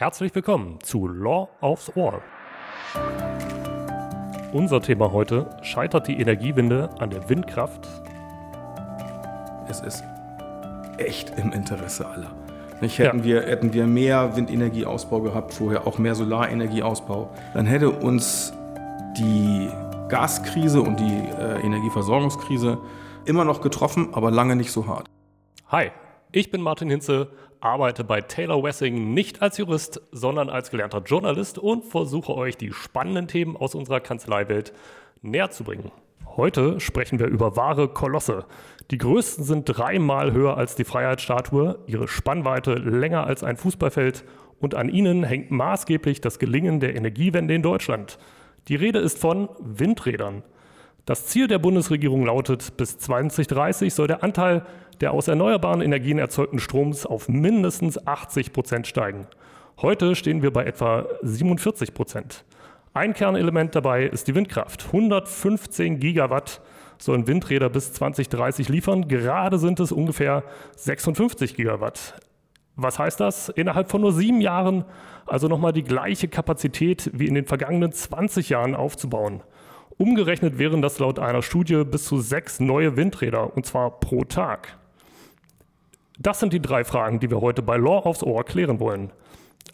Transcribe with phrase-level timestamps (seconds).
[0.00, 2.22] Herzlich willkommen zu Law aufs Ohr.
[4.50, 7.86] Unser Thema heute: Scheitert die Energiewende an der Windkraft?
[9.68, 10.02] Es ist
[10.96, 12.34] echt im Interesse aller.
[12.80, 13.24] Nicht, hätten, ja.
[13.24, 18.54] wir, hätten wir mehr Windenergieausbau gehabt, vorher auch mehr Solarenergieausbau, dann hätte uns
[19.18, 19.68] die
[20.08, 22.78] Gaskrise und die äh, Energieversorgungskrise
[23.26, 25.04] immer noch getroffen, aber lange nicht so hart.
[25.68, 25.90] Hi,
[26.32, 27.28] ich bin Martin Hinze,
[27.60, 32.72] arbeite bei Taylor Wessing nicht als Jurist, sondern als gelernter Journalist und versuche euch die
[32.72, 34.72] spannenden Themen aus unserer Kanzleiwelt
[35.22, 35.90] näher zu bringen.
[36.36, 38.46] Heute sprechen wir über wahre Kolosse.
[38.90, 44.24] Die größten sind dreimal höher als die Freiheitsstatue, ihre Spannweite länger als ein Fußballfeld
[44.60, 48.18] und an ihnen hängt maßgeblich das Gelingen der Energiewende in Deutschland.
[48.68, 50.44] Die Rede ist von Windrädern.
[51.10, 54.64] Das Ziel der Bundesregierung lautet, bis 2030 soll der Anteil
[55.00, 59.26] der aus erneuerbaren Energien erzeugten Stroms auf mindestens 80 Prozent steigen.
[59.82, 62.44] Heute stehen wir bei etwa 47 Prozent.
[62.94, 64.86] Ein Kernelement dabei ist die Windkraft.
[64.86, 66.60] 115 Gigawatt
[66.96, 69.08] sollen Windräder bis 2030 liefern.
[69.08, 70.44] Gerade sind es ungefähr
[70.76, 72.20] 56 Gigawatt.
[72.76, 73.48] Was heißt das?
[73.48, 74.84] Innerhalb von nur sieben Jahren
[75.26, 79.42] also nochmal die gleiche Kapazität wie in den vergangenen 20 Jahren aufzubauen.
[80.00, 84.78] Umgerechnet wären das laut einer Studie bis zu sechs neue Windräder, und zwar pro Tag.
[86.18, 89.12] Das sind die drei Fragen, die wir heute bei Law aufs Ohr klären wollen.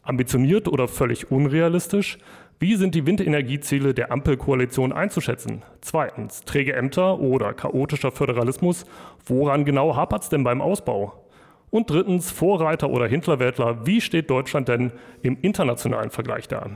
[0.03, 2.19] Ambitioniert oder völlig unrealistisch?
[2.59, 5.63] Wie sind die Windenergieziele der Ampelkoalition einzuschätzen?
[5.81, 8.85] Zweitens, träge Ämter oder chaotischer Föderalismus?
[9.27, 11.25] Woran genau hapert es denn beim Ausbau?
[11.71, 14.91] Und drittens, Vorreiter oder Hinterwäldler, wie steht Deutschland denn
[15.23, 16.69] im internationalen Vergleich da?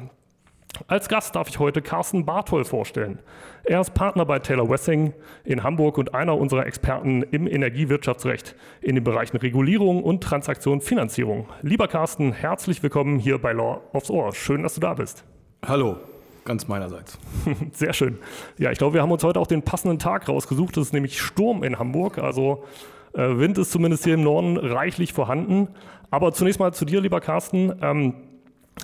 [0.86, 3.18] Als Gast darf ich heute Carsten Barthol vorstellen.
[3.64, 5.12] Er ist Partner bei Taylor Wessing
[5.44, 11.48] in Hamburg und einer unserer Experten im Energiewirtschaftsrecht in den Bereichen Regulierung und Transaktion Finanzierung.
[11.62, 14.34] Lieber Carsten, herzlich willkommen hier bei Law aufs Ohr.
[14.34, 15.24] Schön, dass du da bist.
[15.66, 15.96] Hallo,
[16.44, 17.18] ganz meinerseits.
[17.72, 18.18] Sehr schön.
[18.56, 20.76] Ja, ich glaube, wir haben uns heute auch den passenden Tag rausgesucht.
[20.76, 22.18] Es ist nämlich Sturm in Hamburg.
[22.18, 22.64] Also
[23.12, 25.68] äh, Wind ist zumindest hier im Norden reichlich vorhanden.
[26.10, 27.72] Aber zunächst mal zu dir, lieber Carsten.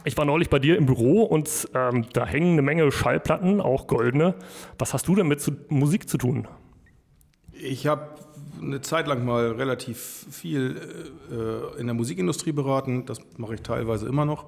[0.05, 3.87] Ich war neulich bei dir im Büro und ähm, da hängen eine Menge Schallplatten, auch
[3.87, 4.35] goldene.
[4.79, 6.47] Was hast du denn mit zu, Musik zu tun?
[7.53, 8.09] Ich habe
[8.61, 10.81] eine Zeit lang mal relativ viel
[11.31, 13.07] äh, in der Musikindustrie beraten.
[13.07, 14.47] Das mache ich teilweise immer noch.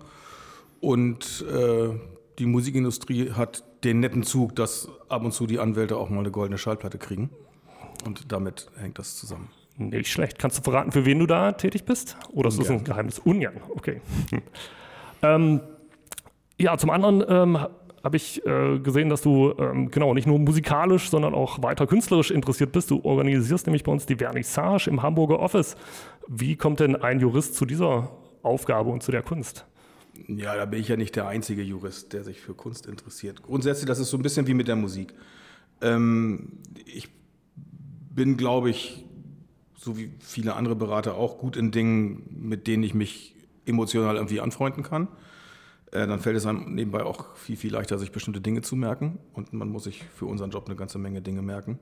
[0.81, 1.91] Und äh,
[2.39, 6.31] die Musikindustrie hat den netten Zug, dass ab und zu die Anwälte auch mal eine
[6.31, 7.31] goldene Schallplatte kriegen.
[8.07, 9.51] Und damit hängt das zusammen.
[9.77, 10.39] Nicht schlecht.
[10.39, 12.17] Kannst du verraten, für wen du da tätig bist?
[12.33, 13.19] Oder ist das ein Geheimnis?
[13.21, 14.01] Ungern, okay.
[15.23, 15.61] ähm,
[16.59, 17.59] ja, zum anderen ähm,
[18.05, 22.31] habe ich äh, gesehen, dass du ähm, genau nicht nur musikalisch, sondern auch weiter künstlerisch
[22.31, 22.91] interessiert bist.
[22.91, 25.77] Du organisierst nämlich bei uns die Vernissage im Hamburger Office.
[26.27, 28.11] Wie kommt denn ein Jurist zu dieser
[28.43, 29.67] Aufgabe und zu der Kunst?
[30.27, 33.43] Ja, da bin ich ja nicht der einzige Jurist, der sich für Kunst interessiert.
[33.43, 35.15] Grundsätzlich, das ist so ein bisschen wie mit der Musik.
[35.81, 37.09] Ähm, ich
[38.15, 39.05] bin, glaube ich,
[39.77, 43.37] so wie viele andere Berater auch, gut in Dingen, mit denen ich mich
[43.69, 45.09] emotional irgendwie anfreunden kann.
[45.93, 49.19] Äh, dann fällt es einem nebenbei auch viel, viel leichter, sich bestimmte Dinge zu merken.
[49.33, 51.79] Und man muss sich für unseren Job eine ganze Menge Dinge merken.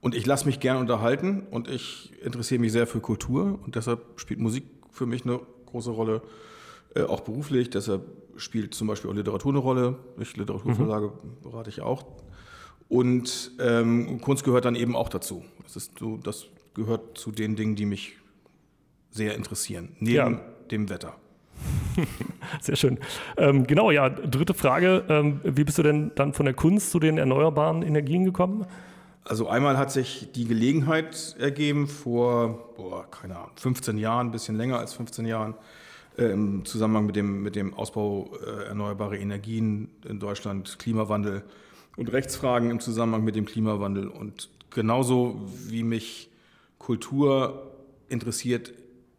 [0.00, 4.00] Und ich lasse mich gern unterhalten und ich interessiere mich sehr für Kultur und deshalb
[4.20, 6.22] spielt Musik für mich eine große Rolle.
[6.94, 7.70] Äh, auch beruflich.
[7.70, 8.02] Deshalb
[8.36, 9.98] spielt zum Beispiel auch Literatur eine Rolle.
[10.18, 11.42] Ich Literaturverlage mhm.
[11.42, 12.06] berate ich auch.
[12.88, 15.44] Und ähm, Kunst gehört dann eben auch dazu.
[15.64, 18.16] Das, ist so, das gehört zu den Dingen, die mich
[19.10, 20.40] sehr interessieren, neben ja.
[20.68, 21.14] Dem Wetter.
[22.60, 22.98] Sehr schön.
[23.36, 25.04] Ähm, genau, ja, dritte Frage.
[25.08, 28.66] Ähm, wie bist du denn dann von der Kunst zu den erneuerbaren Energien gekommen?
[29.24, 34.56] Also einmal hat sich die Gelegenheit ergeben vor, boah, keine Ahnung, 15 Jahren, ein bisschen
[34.56, 35.54] länger als 15 Jahren,
[36.16, 41.42] äh, im Zusammenhang mit dem, mit dem Ausbau äh, erneuerbarer Energien in Deutschland, Klimawandel
[41.96, 44.08] und Rechtsfragen im Zusammenhang mit dem Klimawandel.
[44.08, 46.30] Und genauso wie mich
[46.78, 47.70] Kultur
[48.08, 48.72] interessiert,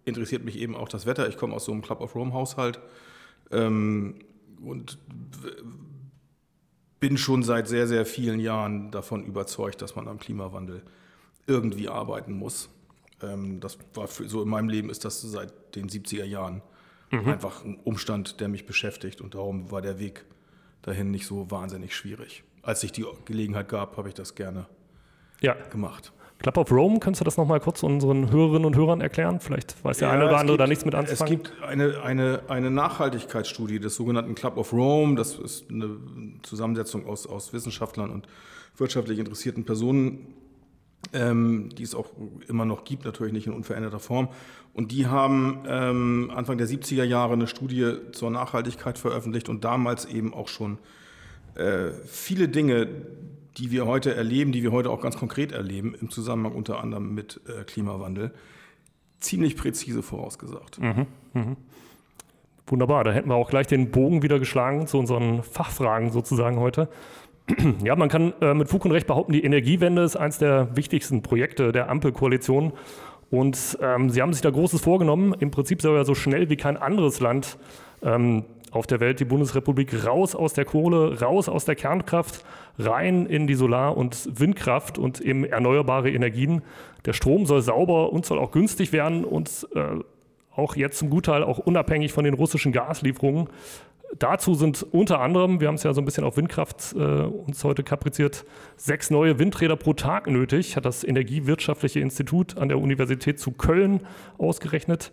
[0.10, 1.28] interessiert mich eben auch das Wetter.
[1.30, 2.80] Ich komme aus so einem Club of Rome Haushalt
[3.52, 4.16] ähm,
[4.64, 4.98] und
[7.00, 10.84] bin schon seit sehr, sehr vielen Jahren davon überzeugt, dass man am Klimawandel
[11.48, 12.70] irgendwie arbeiten muss.
[13.22, 16.62] Ähm, das war für, so in meinem Leben ist das seit den 70er Jahren
[17.12, 17.28] Mhm.
[17.28, 20.26] Einfach ein Umstand, der mich beschäftigt und darum war der Weg
[20.82, 22.44] dahin nicht so wahnsinnig schwierig.
[22.62, 24.68] Als sich die Gelegenheit gab, habe ich das gerne
[25.42, 25.54] ja.
[25.70, 26.14] gemacht.
[26.40, 29.42] Club of Rome, kannst du das nochmal kurz unseren Hörerinnen und Hörern erklären?
[29.42, 31.34] Vielleicht weiß der ja, eine oder andere gibt, da nichts mit anzufangen.
[31.34, 35.16] Es gibt eine, eine, eine Nachhaltigkeitsstudie des sogenannten Club of Rome.
[35.16, 35.98] Das ist eine
[36.44, 38.28] Zusammensetzung aus, aus Wissenschaftlern und
[38.78, 40.34] wirtschaftlich interessierten Personen.
[41.14, 42.10] ähm, die es auch
[42.48, 44.30] immer noch gibt, natürlich nicht in unveränderter Form.
[44.74, 50.06] Und die haben ähm, Anfang der 70er Jahre eine Studie zur Nachhaltigkeit veröffentlicht und damals
[50.06, 50.78] eben auch schon
[51.56, 52.88] äh, viele Dinge,
[53.58, 57.14] die wir heute erleben, die wir heute auch ganz konkret erleben, im Zusammenhang unter anderem
[57.14, 58.32] mit äh, Klimawandel,
[59.20, 60.80] ziemlich präzise vorausgesagt.
[60.80, 61.56] Mhm, mh.
[62.68, 66.90] Wunderbar, da hätten wir auch gleich den Bogen wieder geschlagen zu unseren Fachfragen sozusagen heute.
[67.84, 71.24] Ja, man kann äh, mit Fug und Recht behaupten, die Energiewende ist eines der wichtigsten
[71.24, 72.74] Projekte der Ampelkoalition.
[73.32, 75.36] Und ähm, sie haben sich da Großes vorgenommen.
[75.40, 77.58] Im Prinzip soll ja so schnell wie kein anderes Land
[78.04, 82.44] ähm, auf der Welt die Bundesrepublik raus aus der Kohle, raus aus der Kernkraft,
[82.78, 86.62] rein in die Solar- und Windkraft und eben erneuerbare Energien.
[87.06, 90.00] Der Strom soll sauber und soll auch günstig werden und äh,
[90.56, 93.50] auch jetzt zum Gutteil auch unabhängig von den russischen Gaslieferungen.
[94.18, 97.64] Dazu sind unter anderem, wir haben es ja so ein bisschen auf Windkraft äh, uns
[97.64, 98.44] heute kapriziert,
[98.76, 104.02] sechs neue Windräder pro Tag nötig, hat das Energiewirtschaftliche Institut an der Universität zu Köln
[104.40, 105.12] ausgerechnet.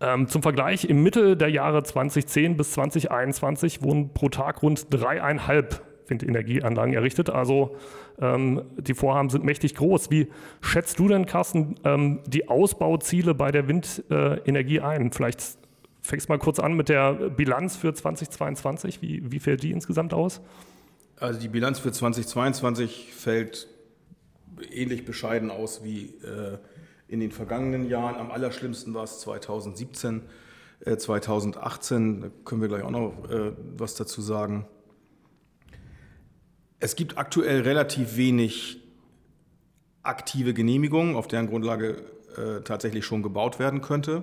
[0.00, 5.82] Ähm, zum Vergleich, im Mittel der Jahre 2010 bis 2021 wurden pro Tag rund dreieinhalb
[6.06, 7.30] Windenergieanlagen errichtet.
[7.30, 7.76] Also
[8.20, 10.10] ähm, die Vorhaben sind mächtig groß.
[10.10, 10.28] Wie
[10.60, 15.12] schätzt du denn, Carsten, ähm, die Ausbauziele bei der Windenergie ein?
[15.12, 15.58] Vielleicht
[16.00, 19.02] fängst du mal kurz an mit der Bilanz für 2022.
[19.02, 20.40] Wie, wie fällt die insgesamt aus?
[21.20, 23.68] Also die Bilanz für 2022 fällt
[24.72, 26.58] ähnlich bescheiden aus wie äh,
[27.08, 28.14] in den vergangenen Jahren.
[28.16, 30.22] Am allerschlimmsten war es 2017,
[30.80, 32.20] äh, 2018.
[32.20, 34.66] Da können wir gleich auch noch äh, was dazu sagen.
[36.80, 38.80] Es gibt aktuell relativ wenig
[40.02, 42.04] aktive Genehmigungen, auf deren Grundlage
[42.36, 44.22] äh, tatsächlich schon gebaut werden könnte.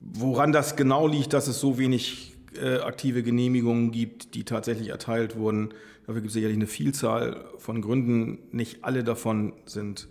[0.00, 5.36] Woran das genau liegt, dass es so wenig äh, aktive Genehmigungen gibt, die tatsächlich erteilt
[5.36, 5.72] wurden,
[6.06, 8.38] dafür gibt es sicherlich eine Vielzahl von Gründen.
[8.50, 10.08] Nicht alle davon sind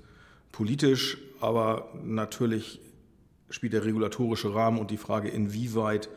[0.51, 2.79] politisch, aber natürlich
[3.49, 6.09] spielt der regulatorische Rahmen und die Frage, inwieweit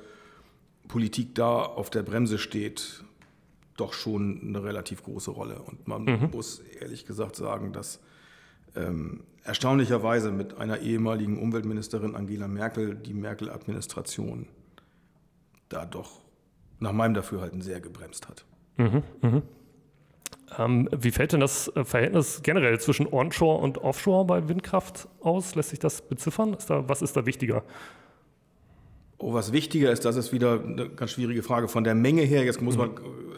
[0.89, 3.05] Politik da auf der Bremse steht,
[3.77, 5.61] doch schon eine relativ große Rolle.
[5.61, 6.31] Und man mhm.
[6.33, 8.01] muss ehrlich gesagt sagen, dass
[8.75, 14.47] ähm, erstaunlicherweise mit einer ehemaligen Umweltministerin Angela Merkel die Merkel-Administration
[15.69, 16.21] da doch
[16.79, 18.45] nach meinem Dafürhalten sehr gebremst hat.
[18.77, 19.43] Mhm, mh.
[20.59, 25.55] Ähm, wie fällt denn das äh, Verhältnis generell zwischen Onshore und Offshore bei Windkraft aus?
[25.55, 26.55] Lässt sich das beziffern?
[26.55, 27.63] Ist da, was ist da wichtiger?
[29.19, 31.69] Oh, was wichtiger ist, das ist wieder eine ganz schwierige Frage.
[31.69, 32.81] Von der Menge her, jetzt muss mhm.
[32.81, 32.91] man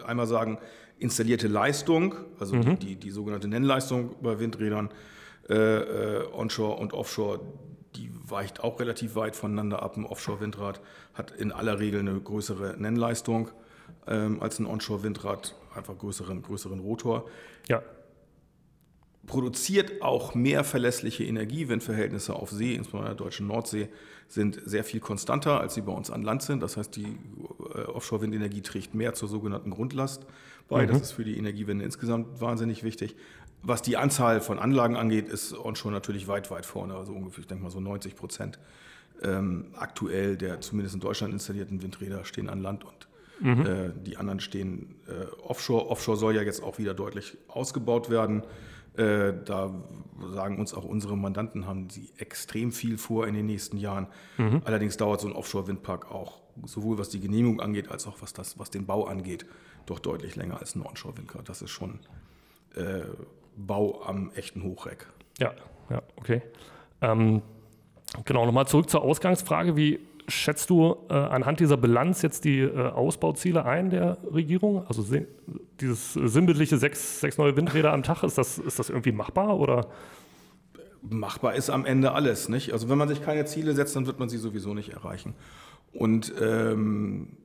[0.07, 0.59] einmal sagen,
[0.99, 2.79] installierte Leistung, also mhm.
[2.79, 4.91] die, die, sogenannte Nennleistung bei Windrädern,
[5.49, 7.41] äh, äh, Onshore und Offshore,
[7.97, 9.97] die weicht auch relativ weit voneinander ab.
[9.97, 10.81] Ein Offshore-Windrad
[11.13, 13.51] hat in aller Regel eine größere Nennleistung
[14.07, 17.29] ähm, als ein Onshore-Windrad, einfach größeren, größeren Rotor.
[17.69, 17.83] Ja
[19.27, 23.89] produziert auch mehr verlässliche Energie, wenn Verhältnisse auf See, insbesondere in der deutschen Nordsee,
[24.29, 26.63] sind sehr viel konstanter, als sie bei uns an Land sind.
[26.63, 27.19] Das heißt, die
[27.75, 30.27] äh, Offshore-Windenergie trägt mehr zur sogenannten Grundlast
[30.69, 30.87] bei.
[30.87, 30.91] Mhm.
[30.91, 33.17] Das ist für die Energiewende insgesamt wahnsinnig wichtig.
[33.63, 36.95] Was die Anzahl von Anlagen angeht, ist Onshore natürlich weit, weit vorne.
[36.95, 38.59] Also ungefähr, ich denke mal so 90 Prozent
[39.23, 43.09] ähm, aktuell der zumindest in Deutschland installierten Windräder stehen an Land und
[43.41, 43.67] mhm.
[43.67, 45.91] äh, die anderen stehen äh, offshore.
[45.91, 48.43] Offshore soll ja jetzt auch wieder deutlich ausgebaut werden.
[48.97, 49.75] Äh, da
[50.33, 54.07] sagen uns auch unsere Mandanten, haben sie extrem viel vor in den nächsten Jahren.
[54.39, 54.63] Mhm.
[54.65, 58.59] Allerdings dauert so ein Offshore-Windpark auch, sowohl was die Genehmigung angeht, als auch was, das,
[58.59, 59.47] was den Bau angeht,
[59.87, 61.45] doch deutlich länger als ein Onshore-Windpark.
[61.45, 61.99] Das ist schon
[62.77, 63.03] äh,
[63.57, 65.07] Bau am echten Hochreck.
[65.39, 65.53] Ja,
[65.91, 66.43] ja, okay.
[67.01, 67.43] Ähm,
[68.25, 69.77] genau, nochmal zurück zur Ausgangsfrage.
[69.77, 74.87] Wie schätzt du äh, anhand dieser Bilanz jetzt die äh, Ausbauziele ein der Regierung?
[74.87, 75.05] Also
[75.81, 79.89] dieses sinnbildliche sechs, sechs neue Windräder am Tag, ist das, ist das irgendwie machbar oder?
[81.03, 82.73] Machbar ist am Ende alles, nicht?
[82.73, 85.35] Also wenn man sich keine Ziele setzt, dann wird man sie sowieso nicht erreichen.
[85.93, 87.37] Und ähm,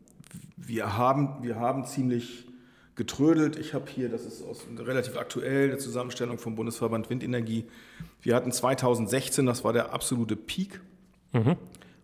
[0.56, 2.48] wir, haben, wir haben ziemlich
[2.96, 3.58] getrödelt.
[3.58, 7.66] Ich habe hier, das ist aus, relativ aktuell, eine Zusammenstellung vom Bundesverband Windenergie.
[8.22, 10.82] Wir hatten 2016, das war der absolute Peak.
[11.32, 11.56] Mhm.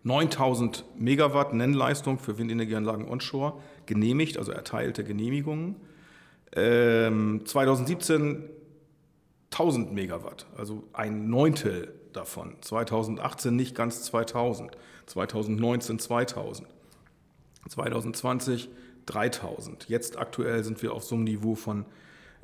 [0.06, 3.54] 9000 Megawatt Nennleistung für Windenergieanlagen onshore
[3.86, 5.74] genehmigt, also erteilte Genehmigungen.
[6.54, 8.44] Ähm, 2017
[9.50, 12.54] 1000 Megawatt, also ein Neuntel davon.
[12.60, 16.68] 2018 nicht ganz 2000, 2019 2000,
[17.68, 18.68] 2020
[19.06, 19.88] 3000.
[19.88, 21.84] Jetzt aktuell sind wir auf so einem Niveau von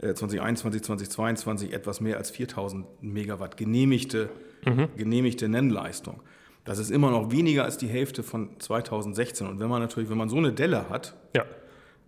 [0.00, 4.30] 2021, äh, 2022 etwas mehr als 4000 Megawatt genehmigte,
[4.64, 4.88] mhm.
[4.96, 6.22] genehmigte Nennleistung.
[6.64, 9.46] Das ist immer noch weniger als die Hälfte von 2016.
[9.46, 11.44] Und wenn man natürlich, wenn man so eine Delle hat, ja.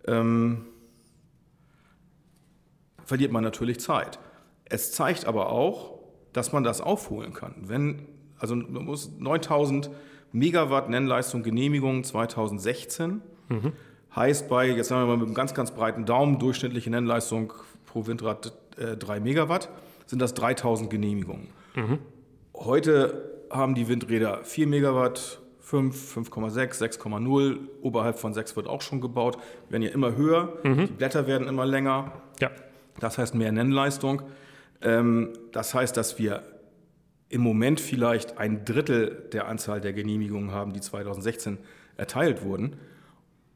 [0.07, 0.65] ähm,
[3.03, 4.19] verliert man natürlich Zeit.
[4.65, 5.99] Es zeigt aber auch,
[6.31, 7.55] dass man das aufholen kann.
[7.61, 8.03] Wenn,
[8.39, 9.89] also man muss 9000
[10.31, 13.71] Megawatt Nennleistung Genehmigung 2016 mhm.
[14.15, 17.53] heißt bei, jetzt sagen wir mal mit einem ganz, ganz breiten Daumen, durchschnittliche Nennleistung
[17.85, 19.69] pro Windrad äh, 3 Megawatt,
[20.07, 21.47] sind das 3000 Genehmigungen.
[21.75, 21.99] Mhm.
[22.53, 27.57] Heute haben die Windräder 4 Megawatt, 5, 5,6, 6,0.
[27.81, 29.37] Oberhalb von 6 wird auch schon gebaut.
[29.69, 30.53] Werden ja immer höher.
[30.63, 30.87] Mhm.
[30.87, 32.11] Die Blätter werden immer länger.
[32.39, 32.51] Ja.
[32.99, 34.21] Das heißt mehr Nennleistung.
[34.81, 36.43] Ähm, das heißt, dass wir
[37.29, 41.57] im Moment vielleicht ein Drittel der Anzahl der Genehmigungen haben, die 2016
[41.97, 42.75] erteilt wurden.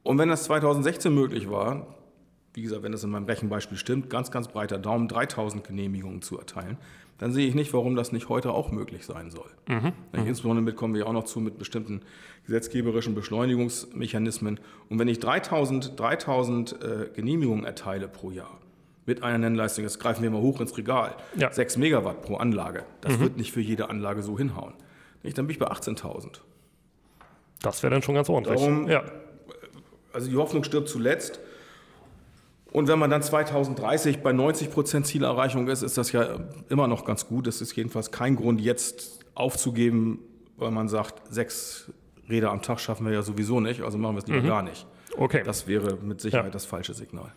[0.04, 1.96] Und wenn das 2016 möglich war,
[2.54, 6.38] wie gesagt, wenn das in meinem Rechenbeispiel stimmt, ganz, ganz breiter Daumen, 3000 Genehmigungen zu
[6.38, 6.78] erteilen,
[7.20, 9.50] dann sehe ich nicht, warum das nicht heute auch möglich sein soll.
[9.68, 9.92] Mhm.
[10.14, 12.02] Insbesondere mit kommen wir auch noch zu mit bestimmten
[12.46, 14.60] gesetzgeberischen Beschleunigungsmechanismen.
[14.90, 18.58] Und wenn ich 3000, 3000 äh, Genehmigungen erteile pro Jahr
[19.06, 21.52] mit einer Nennleistung, jetzt greifen wir mal hoch ins Regal, ja.
[21.52, 23.22] 6 Megawatt pro Anlage, das mhm.
[23.22, 24.74] wird nicht für jede Anlage so hinhauen.
[25.24, 26.40] Dann bin ich bei 18.000.
[27.62, 28.60] Das wäre dann schon ganz ordentlich.
[28.60, 29.04] Darum, ja.
[30.14, 31.42] Also die Hoffnung stirbt zuletzt.
[32.72, 37.04] Und wenn man dann 2030 bei 90 Prozent Zielerreichung ist, ist das ja immer noch
[37.04, 37.48] ganz gut.
[37.48, 40.20] Das ist jedenfalls kein Grund, jetzt aufzugeben,
[40.58, 41.92] weil man sagt, sechs
[42.30, 44.48] Räder am Tag schaffen wir ja sowieso nicht, also machen wir es lieber mhm.
[44.48, 44.86] gar nicht.
[45.18, 45.42] Okay.
[45.44, 46.52] Das wäre mit Sicherheit ja.
[46.52, 47.32] das falsche Signal.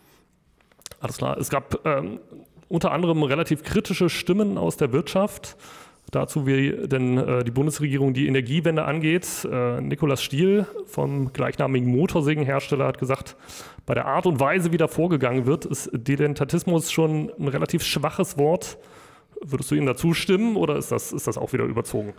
[1.00, 1.38] Alles klar.
[1.38, 2.20] Es gab ähm,
[2.68, 5.56] unter anderem relativ kritische Stimmen aus der Wirtschaft
[6.10, 9.46] dazu, wie denn äh, die Bundesregierung die Energiewende angeht.
[9.50, 13.36] Äh, Nikolaus Stiel vom gleichnamigen Motorsägenhersteller hat gesagt,
[13.84, 18.38] bei der Art und Weise, wie da vorgegangen wird, ist Dilettantismus schon ein relativ schwaches
[18.38, 18.78] Wort.
[19.40, 22.14] Würdest du ihm dazu stimmen oder ist das, ist das auch wieder überzogen?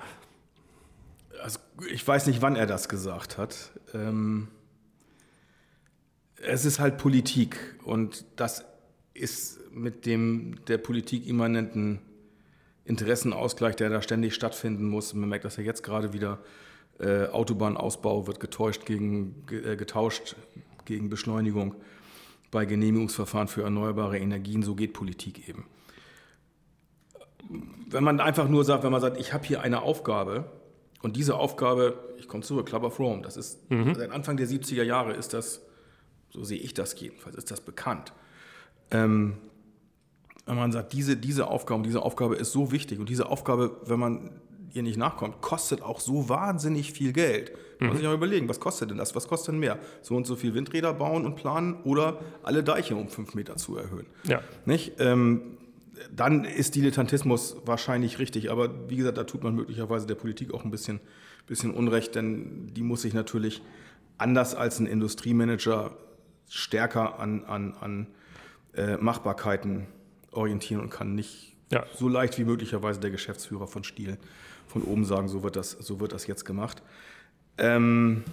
[1.41, 3.71] Also ich weiß nicht, wann er das gesagt hat.
[3.93, 4.49] Ähm,
[6.41, 8.65] es ist halt Politik und das
[9.13, 11.99] ist mit dem der Politik immanenten
[12.85, 15.13] Interessenausgleich, der da ständig stattfinden muss.
[15.13, 16.39] Man merkt das ja jetzt gerade wieder.
[16.99, 20.35] Äh, Autobahnausbau wird getäuscht gegen, äh, getauscht
[20.85, 21.75] gegen Beschleunigung
[22.51, 24.63] bei Genehmigungsverfahren für erneuerbare Energien.
[24.63, 25.65] So geht Politik eben.
[27.89, 30.45] Wenn man einfach nur sagt, wenn man sagt, ich habe hier eine Aufgabe
[31.01, 33.93] und diese Aufgabe, ich komme zurück, Club of Rome, das ist mhm.
[33.95, 35.61] seit Anfang der 70er Jahre ist das,
[36.29, 38.13] so sehe ich das jedenfalls, ist das bekannt.
[38.91, 39.37] Ähm,
[40.45, 43.99] wenn man sagt, diese, diese Aufgabe, diese Aufgabe ist so wichtig und diese Aufgabe, wenn
[43.99, 44.31] man
[44.73, 47.51] ihr nicht nachkommt, kostet auch so wahnsinnig viel Geld.
[47.83, 49.15] Man muss sich auch überlegen, was kostet denn das?
[49.15, 49.79] Was kostet denn mehr?
[50.01, 53.77] So und so viel Windräder bauen und planen oder alle Deiche um fünf Meter zu
[53.77, 54.07] erhöhen.
[54.23, 54.41] Ja.
[54.65, 54.93] Nicht?
[54.99, 55.57] Ähm,
[56.11, 58.51] dann ist Dilettantismus wahrscheinlich richtig.
[58.51, 60.99] Aber wie gesagt, da tut man möglicherweise der Politik auch ein bisschen,
[61.47, 63.61] bisschen Unrecht, denn die muss sich natürlich
[64.17, 65.91] anders als ein Industriemanager
[66.49, 68.07] stärker an, an, an
[68.75, 69.87] äh, Machbarkeiten
[70.31, 71.85] orientieren und kann nicht ja.
[71.95, 74.17] so leicht wie möglicherweise der Geschäftsführer von Stiel
[74.67, 76.81] von oben sagen, so wird das, so wird das jetzt gemacht.
[77.57, 78.23] Ähm,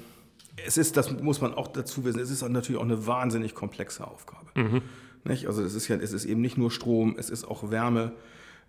[0.66, 4.04] es ist, das muss man auch dazu wissen, es ist natürlich auch eine wahnsinnig komplexe
[4.06, 4.46] Aufgabe.
[4.54, 4.82] Mhm.
[5.24, 5.46] Nicht?
[5.46, 8.12] Also es ist ja, es ist eben nicht nur Strom, es ist auch Wärme,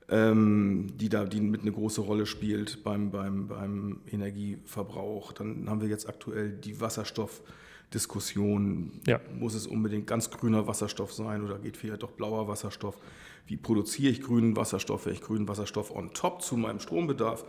[0.09, 5.31] ähm, die da die mit eine große Rolle spielt beim, beim, beim Energieverbrauch.
[5.31, 8.99] Dann haben wir jetzt aktuell die Wasserstoffdiskussion.
[9.07, 9.21] Ja.
[9.33, 12.97] Muss es unbedingt ganz grüner Wasserstoff sein oder geht vielleicht doch blauer Wasserstoff?
[13.47, 17.45] Wie produziere ich grünen Wasserstoff, wenn ich grünen Wasserstoff on top zu meinem Strombedarf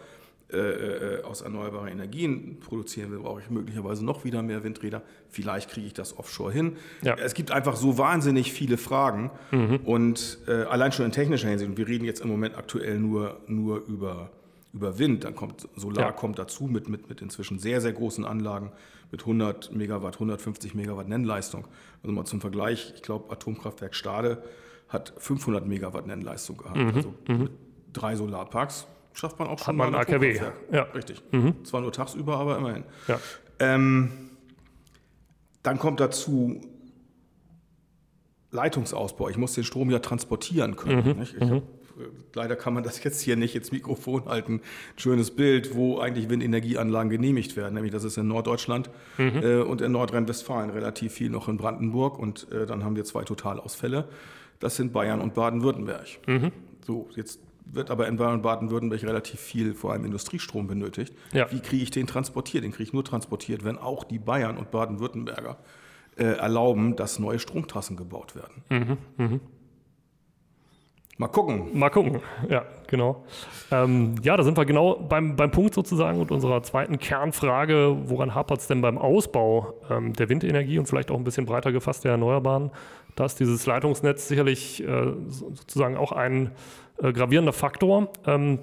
[0.53, 5.03] äh, äh, aus erneuerbaren Energien produzieren will, brauche ich möglicherweise noch wieder mehr Windräder.
[5.31, 6.77] Vielleicht kriege ich das offshore hin.
[7.03, 7.15] Ja.
[7.15, 9.77] Es gibt einfach so wahnsinnig viele Fragen mhm.
[9.85, 13.41] und äh, allein schon in technischer Hinsicht, und wir reden jetzt im Moment aktuell nur,
[13.47, 14.31] nur über,
[14.75, 16.13] über Wind, dann kommt Solar ja.
[16.13, 18.73] kommt dazu mit, mit, mit inzwischen sehr, sehr großen Anlagen
[19.11, 21.67] mit 100 Megawatt, 150 Megawatt Nennleistung.
[22.03, 24.43] Also mal zum Vergleich, ich glaube Atomkraftwerk Stade
[24.89, 26.77] hat 500 Megawatt Nennleistung gehabt.
[26.77, 26.93] Mhm.
[26.95, 27.49] Also mhm.
[27.93, 30.40] drei Solarparks schafft man auch schon Hat man ein AKW.
[30.71, 30.83] Ja.
[30.83, 31.23] Richtig.
[31.31, 31.64] Mhm.
[31.64, 32.85] Zwar nur tagsüber, aber immerhin.
[33.09, 33.19] Ja.
[33.59, 34.11] Ähm,
[35.62, 36.61] dann kommt dazu
[38.50, 39.28] Leitungsausbau.
[39.28, 41.16] Ich muss den Strom ja transportieren können.
[41.16, 41.23] Mhm.
[41.23, 41.50] Ich mhm.
[41.50, 41.62] hab,
[42.35, 44.61] leider kann man das jetzt hier nicht ins Mikrofon halten.
[44.97, 47.75] Schönes Bild, wo eigentlich Windenergieanlagen genehmigt werden.
[47.75, 49.42] Nämlich das ist in Norddeutschland mhm.
[49.42, 52.19] äh, und in Nordrhein-Westfalen relativ viel noch in Brandenburg.
[52.19, 54.09] Und äh, dann haben wir zwei Totalausfälle.
[54.61, 56.07] Das sind Bayern und Baden-Württemberg.
[56.26, 56.52] Mhm.
[56.87, 61.14] So, jetzt wird aber in Baden-Württemberg relativ viel, vor allem Industriestrom benötigt.
[61.33, 61.50] Ja.
[61.50, 62.64] Wie kriege ich den transportiert?
[62.64, 65.59] Den kriege ich nur transportiert, wenn auch die Bayern und Baden-Württemberger
[66.16, 68.99] äh, erlauben, dass neue Stromtrassen gebaut werden.
[69.19, 69.25] Mhm.
[69.25, 69.40] Mhm.
[71.19, 71.78] Mal gucken.
[71.78, 73.25] Mal gucken, ja, genau.
[73.71, 78.35] Ähm, ja, da sind wir genau beim, beim Punkt sozusagen und unserer zweiten Kernfrage, woran
[78.35, 82.04] hapert es denn beim Ausbau ähm, der Windenergie und vielleicht auch ein bisschen breiter gefasst
[82.04, 82.71] der Erneuerbaren?
[83.14, 86.50] Da ist dieses Leitungsnetz sicherlich äh, sozusagen auch ein
[87.01, 88.09] äh, gravierender Faktor.
[88.27, 88.59] Ähm,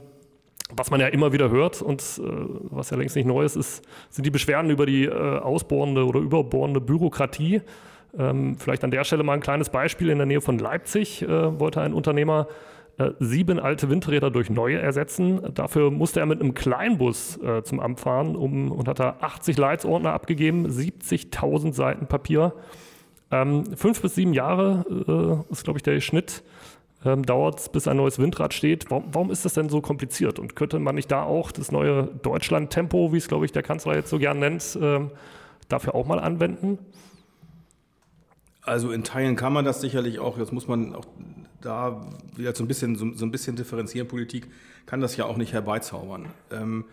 [0.71, 2.21] was man ja immer wieder hört und äh,
[2.69, 6.19] was ja längst nicht neu ist, ist sind die Beschwerden über die äh, ausbohrende oder
[6.19, 7.61] überbohrende Bürokratie.
[8.17, 10.09] Ähm, vielleicht an der Stelle mal ein kleines Beispiel.
[10.09, 12.47] In der Nähe von Leipzig äh, wollte ein Unternehmer
[12.97, 15.41] äh, sieben alte Windräder durch neue ersetzen.
[15.53, 19.57] Dafür musste er mit einem Kleinbus äh, zum Amt fahren um, und hat da 80
[19.57, 22.53] Leitsordner abgegeben, 70.000 Seiten Papier.
[23.31, 26.43] Ähm, fünf bis sieben Jahre ist, glaube ich, der Schnitt
[27.05, 28.89] ähm, dauert es, bis ein neues Windrad steht.
[28.89, 30.39] Warum, warum, ist das denn so kompliziert?
[30.39, 33.95] Und könnte man nicht da auch das neue Deutschland-Tempo, wie es, glaube ich, der Kanzler
[33.95, 35.11] jetzt so gern nennt, ähm,
[35.69, 36.77] dafür auch mal anwenden?
[38.63, 40.37] Also in Teilen kann man das sicherlich auch.
[40.37, 41.05] Jetzt muss man auch
[41.61, 44.07] da wieder so ein bisschen, so, so ein bisschen differenzieren.
[44.07, 44.47] Politik
[44.85, 46.27] kann das ja auch nicht herbeizaubern.
[46.51, 46.85] Ähm,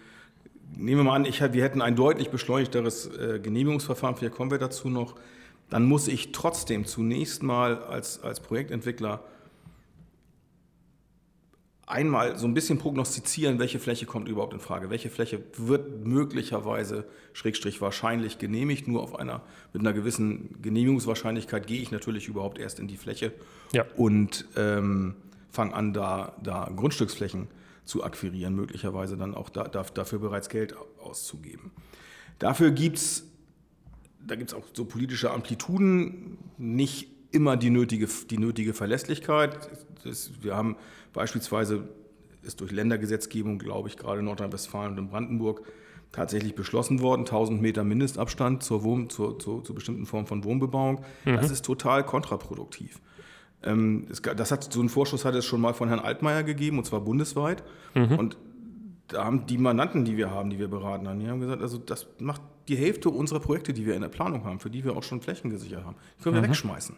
[0.77, 4.59] nehmen wir mal an, ich, wir hätten ein deutlich beschleunigteres äh, Genehmigungsverfahren, vielleicht kommen wir
[4.59, 5.17] dazu noch.
[5.69, 9.21] Dann muss ich trotzdem zunächst mal als, als Projektentwickler
[11.87, 17.05] einmal so ein bisschen prognostizieren, welche Fläche kommt überhaupt in Frage, welche Fläche wird möglicherweise,
[17.33, 22.81] Schrägstrich wahrscheinlich genehmigt, nur auf einer, mit einer gewissen Genehmigungswahrscheinlichkeit gehe ich natürlich überhaupt erst
[22.81, 23.33] in die Fläche
[23.73, 23.85] ja.
[23.97, 25.15] und ähm,
[25.49, 27.47] fange an, da, da Grundstücksflächen
[27.85, 31.71] zu akquirieren, möglicherweise dann auch da, dafür bereits Geld auszugeben.
[32.41, 33.25] Dafür gibt es,
[34.27, 39.71] da gibt es auch so politische Amplituden, nicht immer die nötige, die nötige Verlässlichkeit.
[40.03, 40.77] Das, wir haben
[41.17, 41.89] beispielsweise,
[42.43, 45.63] ist durch Ländergesetzgebung, glaube ich, gerade in Nordrhein-Westfalen und in Brandenburg
[46.13, 51.01] tatsächlich beschlossen worden, 1000 Meter Mindestabstand zur, Wohn-, zur, zur, zur bestimmten Form von Wohnbebauung.
[51.25, 51.37] Mhm.
[51.37, 53.01] Das ist total kontraproduktiv.
[53.65, 56.79] Ähm, es, das hat, so einen Vorschuss hat es schon mal von Herrn Altmaier gegeben,
[56.79, 57.65] und zwar bundesweit.
[57.95, 58.19] Mhm.
[58.19, 58.37] Und
[59.09, 61.79] da haben die Mandanten, die wir haben, die wir beraten haben, die haben gesagt, also
[61.79, 64.97] das macht die Hälfte unserer Projekte, die wir in der Planung haben, für die wir
[64.97, 66.49] auch schon Flächen gesichert haben, die können wir mhm.
[66.49, 66.97] wegschmeißen.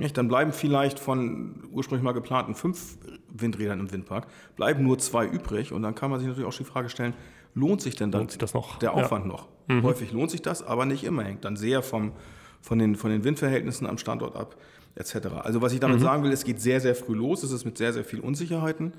[0.00, 0.16] Nicht?
[0.16, 4.26] Dann bleiben vielleicht von ursprünglich mal geplanten fünf Windrädern im Windpark,
[4.56, 5.72] bleiben nur zwei übrig.
[5.72, 7.14] Und dann kann man sich natürlich auch die Frage stellen,
[7.54, 8.38] lohnt sich denn dann sich
[8.80, 9.32] der Aufwand ja.
[9.32, 9.48] noch?
[9.68, 9.82] Mhm.
[9.82, 11.22] Häufig lohnt sich das, aber nicht immer.
[11.22, 12.12] Hängt dann sehr vom,
[12.60, 14.56] von, den, von den Windverhältnissen am Standort ab,
[14.94, 15.28] etc.
[15.42, 16.02] Also was ich damit mhm.
[16.02, 17.42] sagen will, es geht sehr, sehr früh los.
[17.42, 18.94] Es ist mit sehr, sehr viel Unsicherheiten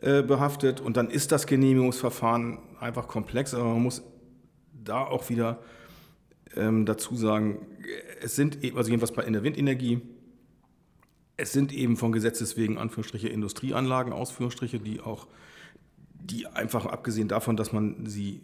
[0.00, 0.80] äh, behaftet.
[0.80, 3.52] Und dann ist das Genehmigungsverfahren einfach komplex.
[3.52, 4.02] Aber man muss
[4.72, 5.58] da auch wieder
[6.54, 7.58] ähm, dazu sagen,
[8.22, 10.02] es sind, e-, also jedenfalls in der Windenergie,
[11.36, 15.26] es sind eben von Gesetzes wegen Anführungsstriche Industrieanlagen, Ausführungsstriche, die auch,
[16.14, 18.40] die einfach abgesehen davon, dass man sie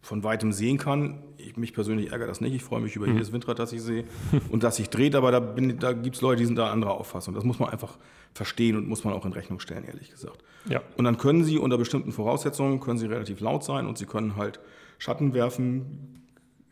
[0.00, 1.22] von weitem sehen kann.
[1.36, 2.54] Ich, mich persönlich ärgert das nicht.
[2.54, 3.14] Ich freue mich über mhm.
[3.14, 4.04] jedes Windrad, das ich sehe
[4.50, 5.14] und das sich dreht.
[5.14, 7.34] Aber da, da gibt es Leute, die sind da anderer Auffassung.
[7.34, 7.98] Das muss man einfach
[8.32, 10.42] verstehen und muss man auch in Rechnung stellen, ehrlich gesagt.
[10.68, 10.82] Ja.
[10.96, 14.36] Und dann können sie unter bestimmten Voraussetzungen können sie relativ laut sein und sie können
[14.36, 14.60] halt
[14.98, 16.24] Schatten werfen.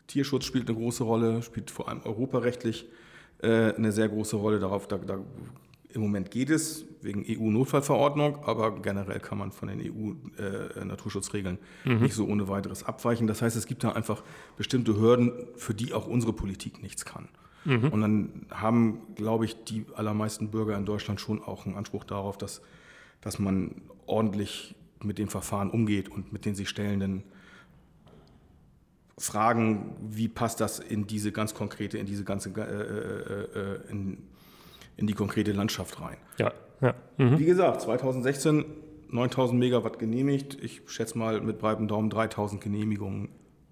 [0.07, 2.85] Tierschutz spielt eine große Rolle, spielt vor allem europarechtlich
[3.39, 4.87] äh, eine sehr große Rolle darauf.
[4.87, 5.19] Da, da,
[5.89, 12.01] Im Moment geht es wegen EU-Notfallverordnung, aber generell kann man von den EU-Naturschutzregeln äh, mhm.
[12.01, 13.27] nicht so ohne weiteres abweichen.
[13.27, 14.23] Das heißt, es gibt da einfach
[14.57, 17.29] bestimmte Hürden, für die auch unsere Politik nichts kann.
[17.65, 17.89] Mhm.
[17.89, 22.37] Und dann haben, glaube ich, die allermeisten Bürger in Deutschland schon auch einen Anspruch darauf,
[22.37, 22.61] dass,
[23.21, 27.23] dass man ordentlich mit dem Verfahren umgeht und mit den sich stellenden
[29.17, 34.17] fragen, wie passt das in diese ganz konkrete, in diese ganze, äh, äh, äh, in,
[34.95, 36.17] in, die konkrete Landschaft rein.
[36.37, 36.93] Ja, ja.
[37.17, 37.39] Mhm.
[37.39, 38.65] Wie gesagt, 2016
[39.09, 40.57] 9000 Megawatt genehmigt.
[40.61, 43.29] Ich schätze mal mit breitem Daumen 3000 Genehmigungen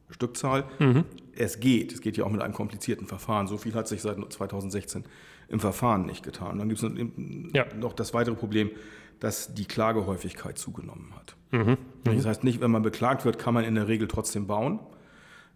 [0.09, 0.65] Stückzahl.
[0.79, 1.03] Mhm.
[1.35, 1.93] Es geht.
[1.93, 3.47] Es geht ja auch mit einem komplizierten Verfahren.
[3.47, 5.03] So viel hat sich seit 2016
[5.49, 6.59] im Verfahren nicht getan.
[6.59, 7.65] Dann gibt es ja.
[7.75, 8.71] noch das weitere Problem,
[9.19, 11.35] dass die Klagehäufigkeit zugenommen hat.
[11.51, 11.77] Mhm.
[12.03, 14.79] Das heißt nicht, wenn man beklagt wird, kann man in der Regel trotzdem bauen.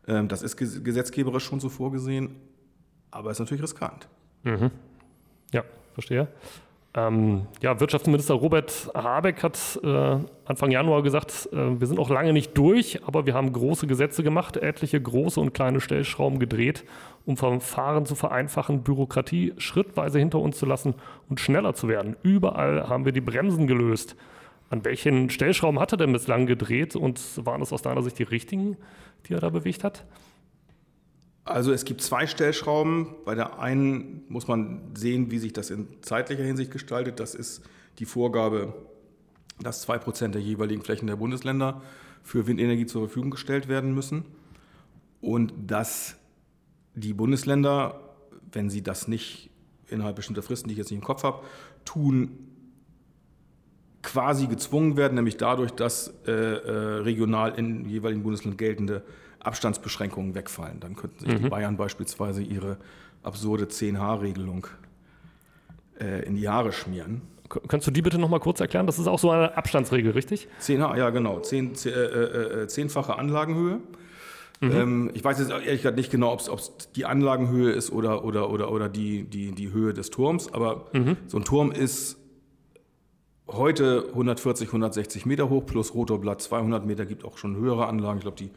[0.09, 2.35] Ähm, das ist gesetzgeberisch schon so vorgesehen,
[3.11, 4.07] aber ist natürlich riskant.
[4.43, 4.71] Mhm.
[5.53, 6.27] Ja, verstehe.
[6.95, 12.33] Ähm, ja, Wirtschaftsminister Robert Habeck hat äh, Anfang Januar gesagt, äh, wir sind noch lange
[12.33, 16.85] nicht durch, aber wir haben große Gesetze gemacht, etliche große und kleine Stellschrauben gedreht,
[17.27, 20.95] um Verfahren zu vereinfachen, Bürokratie schrittweise hinter uns zu lassen
[21.29, 22.15] und schneller zu werden.
[22.23, 24.15] Überall haben wir die Bremsen gelöst.
[24.69, 28.23] An welchen Stellschrauben hat er denn bislang gedreht und waren das aus deiner Sicht die
[28.23, 28.77] richtigen,
[29.25, 30.05] die er da bewegt hat?
[31.43, 33.07] Also es gibt zwei Stellschrauben.
[33.25, 37.19] Bei der einen muss man sehen, wie sich das in zeitlicher Hinsicht gestaltet.
[37.19, 37.63] Das ist
[37.97, 38.75] die Vorgabe,
[39.59, 41.81] dass zwei Prozent der jeweiligen Flächen der Bundesländer
[42.21, 44.25] für Windenergie zur Verfügung gestellt werden müssen.
[45.21, 46.17] Und dass
[46.93, 47.99] die Bundesländer,
[48.51, 49.49] wenn sie das nicht
[49.87, 51.43] innerhalb bestimmter Fristen, die ich jetzt nicht im Kopf habe,
[51.83, 52.48] tun,
[54.01, 59.03] quasi gezwungen werden, nämlich dadurch, dass äh, äh, regional in jeweiligen Bundesland geltende
[59.39, 60.79] Abstandsbeschränkungen wegfallen.
[60.79, 61.43] Dann könnten sich mhm.
[61.43, 62.77] die Bayern beispielsweise ihre
[63.23, 64.67] absurde 10H-Regelung
[65.99, 67.21] äh, in die Haare schmieren.
[67.67, 68.85] Kannst du die bitte noch mal kurz erklären?
[68.85, 70.47] Das ist auch so eine Abstandsregel, richtig?
[70.61, 71.39] 10H, ja genau.
[71.39, 73.79] Zehn, äh, äh, zehnfache Anlagenhöhe.
[74.61, 74.71] Mhm.
[74.71, 78.49] Ähm, ich weiß jetzt ehrlich gesagt nicht genau, ob es die Anlagenhöhe ist oder, oder,
[78.49, 81.17] oder, oder die, die, die Höhe des Turms, aber mhm.
[81.27, 82.17] so ein Turm ist
[83.53, 88.17] heute 140, 160 Meter hoch plus Rotorblatt 200 Meter, gibt auch schon höhere Anlagen.
[88.17, 88.51] Ich glaube, die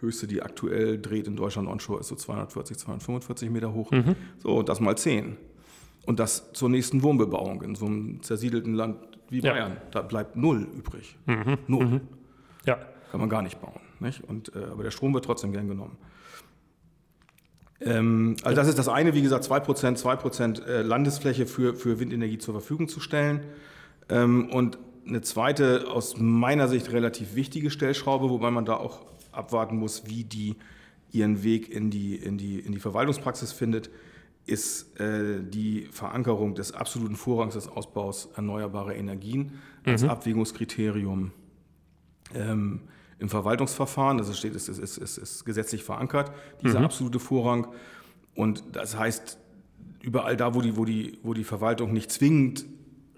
[0.00, 3.90] höchste, die aktuell dreht in Deutschland onshore, ist so 240, 245 Meter hoch.
[3.90, 4.16] Mhm.
[4.38, 5.36] So, das mal 10.
[6.06, 8.96] Und das zur nächsten Wohnbebauung in so einem zersiedelten Land
[9.28, 9.72] wie Bayern.
[9.72, 9.82] Ja.
[9.90, 11.16] Da bleibt null übrig.
[11.26, 11.58] Mhm.
[11.66, 11.86] Null.
[11.86, 12.00] Mhm.
[12.64, 12.78] Ja.
[13.10, 13.80] Kann man gar nicht bauen.
[14.00, 14.22] Nicht?
[14.24, 15.96] Und, äh, aber der Strom wird trotzdem gern genommen.
[17.80, 22.38] Ähm, also das ist das eine, wie gesagt, 2%, 2% äh, Landesfläche für, für Windenergie
[22.38, 23.40] zur Verfügung zu stellen.
[24.08, 29.00] Ähm, und eine zweite, aus meiner Sicht relativ wichtige Stellschraube, wobei man da auch
[29.32, 30.56] abwarten muss, wie die
[31.10, 33.90] ihren Weg in die, in die, in die Verwaltungspraxis findet,
[34.44, 39.52] ist äh, die Verankerung des absoluten Vorrangs des Ausbaus erneuerbarer Energien
[39.84, 40.10] als mhm.
[40.10, 41.32] Abwägungskriterium
[42.34, 42.80] ähm,
[43.18, 44.18] im Verwaltungsverfahren.
[44.18, 46.86] Das steht, ist, ist, ist, ist gesetzlich verankert, dieser mhm.
[46.86, 47.68] absolute Vorrang.
[48.34, 49.38] Und das heißt,
[50.02, 52.64] überall da, wo die, wo, die, wo die Verwaltung nicht zwingend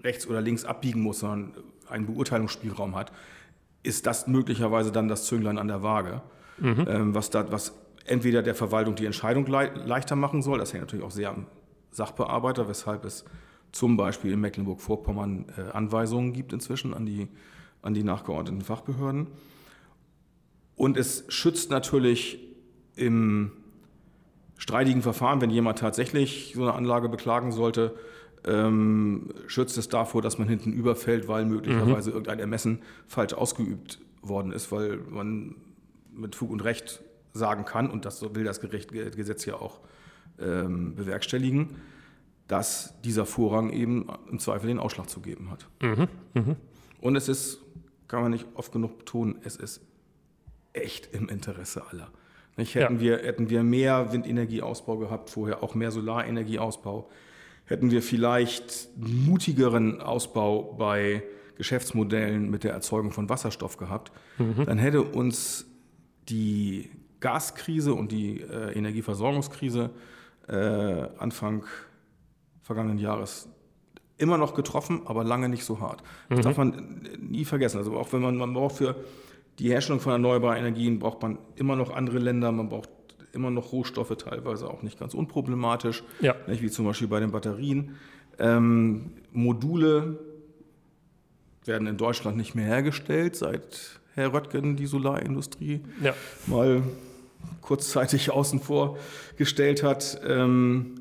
[0.03, 1.53] rechts oder links abbiegen muss, sondern
[1.89, 3.11] einen Beurteilungsspielraum hat,
[3.83, 6.21] ist das möglicherweise dann das Zünglein an der Waage,
[6.57, 6.85] mhm.
[6.87, 7.73] ähm, was, da, was
[8.05, 11.47] entweder der Verwaltung die Entscheidung le leichter machen soll, das hängt natürlich auch sehr am
[11.91, 13.25] Sachbearbeiter, weshalb es
[13.71, 17.27] zum Beispiel in Mecklenburg-Vorpommern äh, Anweisungen gibt inzwischen an die,
[17.81, 19.27] an die nachgeordneten Fachbehörden.
[20.75, 22.39] Und es schützt natürlich
[22.95, 23.51] im
[24.57, 27.95] streitigen Verfahren, wenn jemand tatsächlich so eine Anlage beklagen sollte,
[28.45, 32.15] ähm, schützt es davor, dass man hinten überfällt, weil möglicherweise mhm.
[32.15, 35.55] irgendein Ermessen falsch ausgeübt worden ist, weil man
[36.13, 37.01] mit Fug und Recht
[37.33, 39.79] sagen kann, und das will das Gericht, Gesetz ja auch
[40.39, 41.69] ähm, bewerkstelligen,
[42.47, 45.67] dass dieser Vorrang eben im Zweifel den Ausschlag zu geben hat.
[45.81, 46.07] Mhm.
[46.33, 46.55] Mhm.
[46.99, 47.59] Und es ist,
[48.07, 49.81] kann man nicht oft genug betonen, es ist
[50.73, 52.09] echt im Interesse aller.
[52.57, 52.75] Nicht?
[52.75, 53.01] Hätten, ja.
[53.01, 57.09] wir, hätten wir mehr Windenergieausbau gehabt, vorher auch mehr Solarenergieausbau,
[57.71, 61.23] hätten wir vielleicht mutigeren Ausbau bei
[61.55, 64.65] Geschäftsmodellen mit der Erzeugung von Wasserstoff gehabt, mhm.
[64.65, 65.65] dann hätte uns
[66.27, 69.91] die Gaskrise und die äh, Energieversorgungskrise
[70.47, 70.53] äh,
[71.17, 71.63] Anfang
[72.61, 73.47] vergangenen Jahres
[74.17, 76.03] immer noch getroffen, aber lange nicht so hart.
[76.29, 76.43] Das mhm.
[76.43, 77.77] darf man nie vergessen.
[77.77, 78.95] Also auch wenn man, man braucht für
[79.59, 82.89] die Herstellung von erneuerbaren Energien braucht man immer noch andere Länder, man braucht
[83.33, 86.35] immer noch Rohstoffe, teilweise auch nicht ganz unproblematisch, ja.
[86.47, 87.95] wie zum Beispiel bei den Batterien.
[88.39, 90.19] Ähm, Module
[91.65, 96.13] werden in Deutschland nicht mehr hergestellt, seit Herr Röttgen die Solarindustrie ja.
[96.47, 96.83] mal
[97.61, 98.97] kurzzeitig außen vor
[99.37, 100.21] gestellt hat.
[100.25, 100.97] Ähm,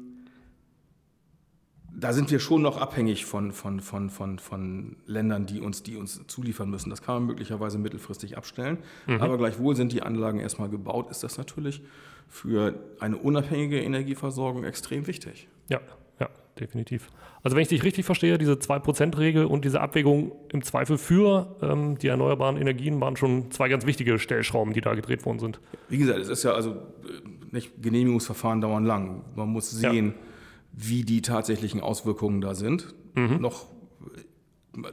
[1.93, 5.97] da sind wir schon noch abhängig von, von, von, von, von Ländern, die uns, die
[5.97, 6.89] uns zuliefern müssen.
[6.89, 8.79] Das kann man möglicherweise mittelfristig abstellen.
[9.07, 9.21] Mhm.
[9.21, 11.83] Aber gleichwohl sind die Anlagen erstmal gebaut, ist das natürlich
[12.31, 15.49] für eine unabhängige Energieversorgung extrem wichtig.
[15.69, 15.81] Ja,
[16.21, 17.09] ja, definitiv.
[17.43, 21.99] Also wenn ich dich richtig verstehe, diese 2%-Regel und diese Abwägung im Zweifel für ähm,
[21.99, 25.61] die erneuerbaren Energien waren schon zwei ganz wichtige Stellschrauben, die da gedreht worden sind.
[25.89, 26.77] Wie gesagt, es ist ja also
[27.51, 29.25] nicht, Genehmigungsverfahren dauern lang.
[29.35, 30.15] Man muss sehen, ja.
[30.73, 32.95] wie die tatsächlichen Auswirkungen da sind.
[33.15, 33.41] Mhm.
[33.41, 33.67] Noch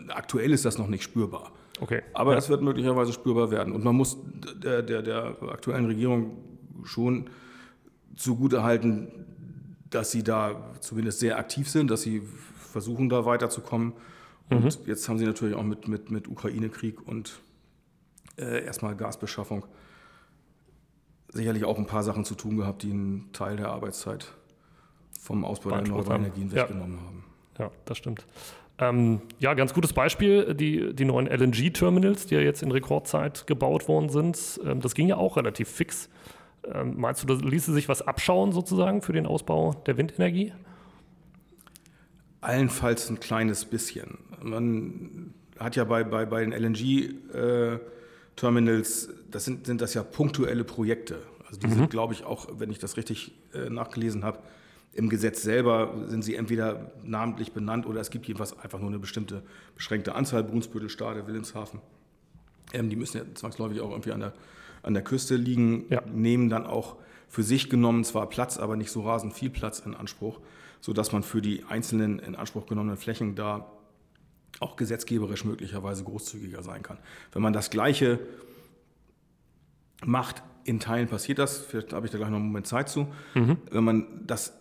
[0.10, 1.52] aktuell ist das noch nicht spürbar.
[1.80, 2.02] Okay.
[2.14, 3.74] Aber es wird möglicherweise spürbar werden.
[3.74, 4.18] Und man muss
[4.56, 6.38] der, der, der aktuellen Regierung
[6.84, 7.30] schon
[8.16, 9.08] zugutehalten,
[9.90, 12.22] dass sie da zumindest sehr aktiv sind, dass sie
[12.72, 13.94] versuchen, da weiterzukommen.
[14.50, 14.88] Und mhm.
[14.88, 17.40] jetzt haben sie natürlich auch mit, mit, mit Ukraine-Krieg und
[18.38, 19.66] äh, erstmal Gasbeschaffung
[21.30, 24.34] sicherlich auch ein paar Sachen zu tun gehabt, die einen Teil der Arbeitszeit
[25.20, 27.06] vom Ausbau der erneuerbaren Energien weggenommen ja.
[27.06, 27.24] haben.
[27.60, 28.26] Ja, das stimmt.
[28.80, 33.88] Ähm, ja, ganz gutes Beispiel, die, die neuen LNG-Terminals, die ja jetzt in Rekordzeit gebaut
[33.88, 34.60] worden sind.
[34.64, 36.10] Ähm, das ging ja auch relativ fix.
[36.74, 40.54] Ähm, meinst du, da ließe sich was abschauen sozusagen für den Ausbau der Windenergie?
[42.42, 44.18] Allenfalls ein kleines bisschen.
[44.42, 50.64] Man hat ja bei, bei, bei den LNG-Terminals, äh, das sind, sind das ja punktuelle
[50.64, 51.20] Projekte.
[51.48, 51.74] Also die mhm.
[51.74, 54.40] sind, glaube ich, auch, wenn ich das richtig äh, nachgelesen habe,
[54.94, 59.00] im Gesetz selber sind sie entweder namentlich benannt oder es gibt jedenfalls einfach nur eine
[59.00, 59.44] bestimmte
[59.76, 61.82] beschränkte Anzahl, Brunsbüttel, Stade, Wilhelmshaven.
[62.74, 64.34] Ähm, die müssen ja zwangsläufig auch irgendwie an der
[64.88, 66.02] an der Küste liegen, ja.
[66.12, 66.96] nehmen dann auch
[67.28, 70.40] für sich genommen zwar Platz, aber nicht so rasend viel Platz in Anspruch,
[70.80, 73.70] sodass man für die einzelnen in Anspruch genommenen Flächen da
[74.62, 76.98] auch gesetzgeberisch möglicherweise großzügiger sein kann.
[77.34, 78.20] Wenn man das Gleiche
[80.06, 83.08] macht, in Teilen passiert das, vielleicht habe ich da gleich noch einen Moment Zeit zu,
[83.36, 83.58] mhm.
[83.70, 84.54] wenn man das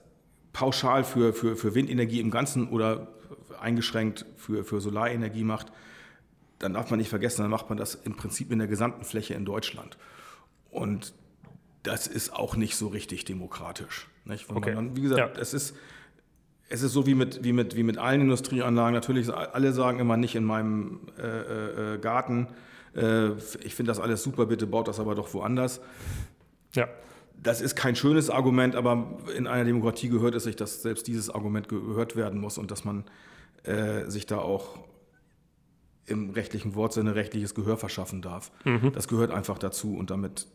[0.53, 3.09] pauschal für, für, für Windenergie im Ganzen oder
[3.61, 5.73] eingeschränkt für, für Solarenergie macht,
[6.59, 9.35] dann darf man nicht vergessen, dann macht man das im Prinzip in der gesamten Fläche
[9.35, 9.99] in Deutschland.
[10.71, 11.15] Und
[11.83, 14.09] das ist auch nicht so richtig demokratisch.
[14.49, 14.75] Okay.
[14.75, 15.43] Dann, wie gesagt, ja.
[15.43, 15.77] es ist
[16.69, 18.95] es ist so wie mit, wie mit, wie mit allen Industrieanlagen.
[18.95, 22.49] Natürlich, alle sagen immer nicht in meinem äh, äh, äh, Garten.
[22.95, 25.81] Äh, ich finde das alles super, bitte baut das aber doch woanders.
[26.75, 26.89] Ja.
[27.41, 31.31] Das ist kein schönes Argument, aber in einer Demokratie gehört es sich, dass selbst dieses
[31.31, 33.05] Argument gehört werden muss und dass man
[33.63, 34.79] äh, sich da auch
[36.07, 38.51] im rechtlichen Wortsinne rechtliches Gehör verschaffen darf.
[38.65, 38.93] Mhm.
[38.93, 40.47] Das gehört einfach dazu und damit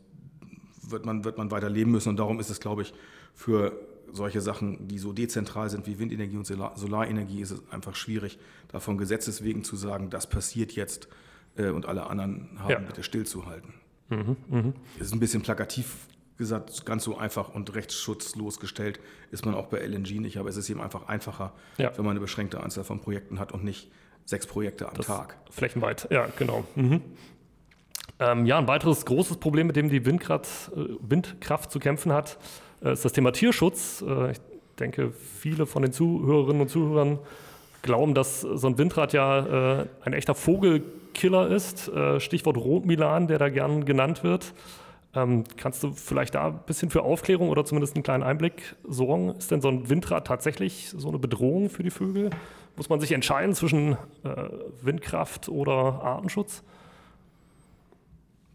[0.81, 2.09] wird man, wird man weiter leben müssen.
[2.09, 2.93] Und darum ist es, glaube ich,
[3.33, 3.73] für
[4.11, 8.97] solche Sachen, die so dezentral sind wie Windenergie und Solarenergie, ist es einfach schwierig, davon
[8.97, 11.07] Gesetzes wegen zu sagen, das passiert jetzt
[11.55, 12.79] äh, und alle anderen haben ja.
[12.79, 13.73] bitte stillzuhalten.
[14.09, 14.73] Mhm, mh.
[14.97, 19.67] Das ist ein bisschen plakativ gesagt, ganz so einfach und rechtsschutzlos gestellt ist man auch
[19.67, 21.95] bei LNG nicht, aber es ist eben einfach einfacher, ja.
[21.95, 23.91] wenn man eine beschränkte Anzahl von Projekten hat und nicht
[24.25, 25.37] sechs Projekte am das Tag.
[25.49, 26.63] Flächenweit, ja, genau.
[26.75, 27.01] Mhm.
[28.19, 32.37] Ähm, ja, ein weiteres großes Problem, mit dem die Windkraft, äh, Windkraft zu kämpfen hat,
[32.83, 34.03] äh, ist das Thema Tierschutz.
[34.07, 34.37] Äh, ich
[34.79, 37.19] denke, viele von den Zuhörerinnen und Zuhörern
[37.81, 41.91] glauben, dass so ein Windrad ja ein echter Vogelkiller ist.
[42.17, 44.53] Stichwort Rotmilan, der da gern genannt wird.
[45.13, 49.35] Ähm, kannst du vielleicht da ein bisschen für Aufklärung oder zumindest einen kleinen Einblick sorgen?
[49.35, 52.29] Ist denn so ein Windrad tatsächlich so eine Bedrohung für die Vögel?
[52.81, 53.95] Muss man sich entscheiden zwischen
[54.81, 56.63] Windkraft oder Artenschutz?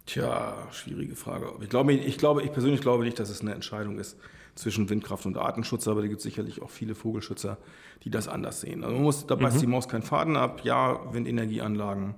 [0.04, 1.52] Tja, schwierige Frage.
[1.60, 4.16] Ich glaube, ich glaube, ich persönlich glaube nicht, dass es eine Entscheidung ist
[4.56, 7.56] zwischen Windkraft und Artenschutz, aber da gibt es sicherlich auch viele Vogelschützer,
[8.02, 8.82] die das anders sehen.
[8.82, 9.60] Also man muss, da beißt mhm.
[9.60, 10.62] die Maus keinen Faden ab.
[10.64, 12.16] Ja, Windenergieanlagen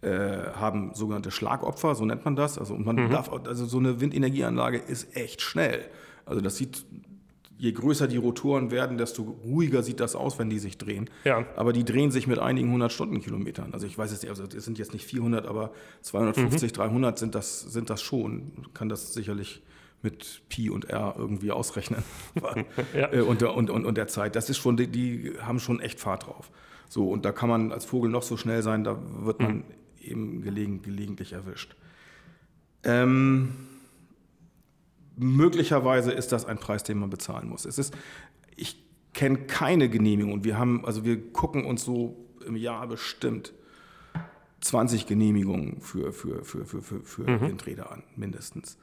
[0.00, 0.08] äh,
[0.56, 2.58] haben sogenannte Schlagopfer, so nennt man das.
[2.58, 3.10] Also man mhm.
[3.10, 5.84] darf, also so eine Windenergieanlage ist echt schnell.
[6.26, 6.84] Also das sieht
[7.58, 11.08] je größer die Rotoren werden, desto ruhiger sieht das aus, wenn die sich drehen.
[11.24, 11.46] Ja.
[11.56, 13.72] Aber die drehen sich mit einigen hundert Stundenkilometern.
[13.72, 16.74] Also ich weiß es nicht, also es sind jetzt nicht 400, aber 250, mhm.
[16.74, 18.52] 300 sind das, sind das schon.
[18.56, 19.62] Man kann das sicherlich
[20.02, 22.02] mit Pi und R irgendwie ausrechnen.
[22.94, 23.12] ja.
[23.12, 24.34] Äh, und, der, und, und, und der Zeit.
[24.36, 26.50] Das ist schon, die, die, haben schon echt Fahrt drauf.
[26.88, 29.64] So, und da kann man als Vogel noch so schnell sein, da wird man mhm.
[30.00, 31.76] eben gelegen, gelegentlich erwischt.
[32.84, 33.54] Ähm,
[35.16, 37.64] möglicherweise ist das ein Preis, den man bezahlen muss.
[37.64, 37.94] Es ist,
[38.56, 40.44] ich kenne keine Genehmigung.
[40.44, 43.52] Wir haben, also wir gucken uns so im Jahr bestimmt
[44.60, 47.40] 20 Genehmigungen für, für, für, für, für, für mhm.
[47.40, 48.78] Windräder an, mindestens.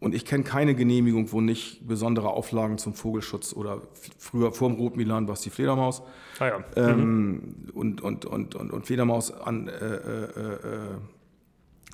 [0.00, 3.82] Und ich kenne keine Genehmigung, wo nicht besondere Auflagen zum Vogelschutz oder
[4.16, 6.02] früher vorm Rotmilan war es die Fledermaus
[6.38, 6.64] ah ja.
[6.76, 7.70] ähm, mhm.
[7.74, 10.88] und, und, und, und, und Fledermaus an äh, äh, äh,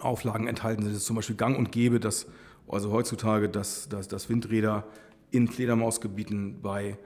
[0.01, 0.93] Auflagen enthalten sind.
[0.93, 2.27] Es ist zum Beispiel gang und gäbe, dass
[2.69, 4.85] also heutzutage, dass, dass, dass Windräder
[5.31, 6.97] in Fledermausgebieten bei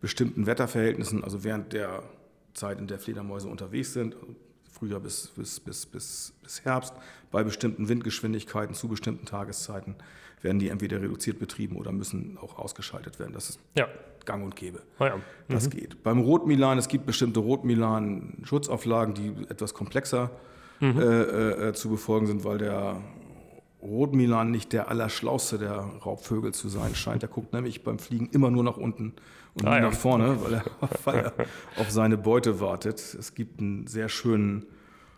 [0.00, 2.02] bestimmten Wetterverhältnissen, also während der
[2.54, 4.16] Zeit, in der Fledermäuse unterwegs sind,
[4.70, 6.94] Frühjahr bis, bis, bis, bis, bis Herbst,
[7.30, 9.94] bei bestimmten Windgeschwindigkeiten zu bestimmten Tageszeiten,
[10.42, 13.32] werden die entweder reduziert betrieben oder müssen auch ausgeschaltet werden.
[13.32, 13.88] Das ist ja.
[14.24, 14.82] gang und gäbe.
[14.98, 15.16] Ah ja.
[15.16, 15.22] mhm.
[15.48, 16.02] Das geht.
[16.02, 20.30] Beim Rotmilan, es gibt bestimmte Rotmilan-Schutzauflagen, die etwas komplexer
[20.80, 21.00] mhm.
[21.00, 23.00] äh, äh, zu befolgen sind, weil der
[23.86, 27.22] Rotmilan nicht der allerschlauste der Raubvögel zu sein scheint.
[27.22, 29.14] Er guckt nämlich beim Fliegen immer nur nach unten
[29.54, 29.90] und ah, nie ja.
[29.90, 30.64] nach vorne, weil er,
[31.04, 31.32] weil er
[31.80, 32.98] auf seine Beute wartet.
[32.98, 34.66] Es gibt einen sehr schönen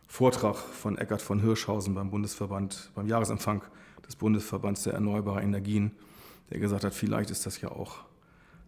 [0.06, 3.62] Vortrag von Eckart von Hirschhausen beim Bundesverband, beim Jahresempfang
[4.06, 5.92] des Bundesverbands der erneuerbaren Energien,
[6.50, 8.04] der gesagt hat, vielleicht ist das ja auch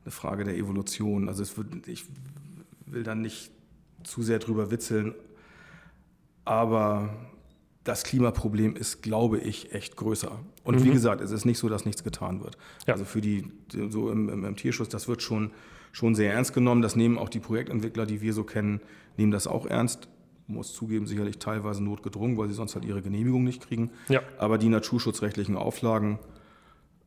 [0.04, 1.28] eine Frage der Evolution.
[1.28, 2.04] Also wird, ich
[2.86, 3.50] will dann nicht
[4.02, 5.14] zu sehr drüber witzeln,
[6.44, 7.10] aber
[7.84, 10.38] das Klimaproblem ist, glaube ich, echt größer.
[10.64, 10.84] Und mhm.
[10.84, 12.58] wie gesagt, es ist nicht so, dass nichts getan wird.
[12.86, 12.94] Ja.
[12.94, 13.50] Also für die,
[13.88, 15.50] so im, im, im, Tierschutz, das wird schon,
[15.92, 16.82] schon sehr ernst genommen.
[16.82, 18.80] Das nehmen auch die Projektentwickler, die wir so kennen,
[19.16, 20.08] nehmen das auch ernst.
[20.46, 23.90] Muss zugeben, sicherlich teilweise notgedrungen, weil sie sonst halt ihre Genehmigung nicht kriegen.
[24.08, 24.20] Ja.
[24.36, 26.18] Aber die naturschutzrechtlichen Auflagen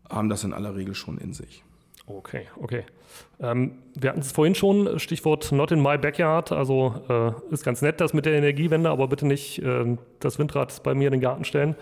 [0.10, 1.64] haben das in aller Regel schon in sich.
[2.06, 2.84] Okay, okay.
[3.40, 6.52] Ähm, wir hatten es vorhin schon, Stichwort Not in my backyard.
[6.52, 10.84] Also äh, ist ganz nett, das mit der Energiewende, aber bitte nicht äh, das Windrad
[10.84, 11.76] bei mir in den Garten stellen.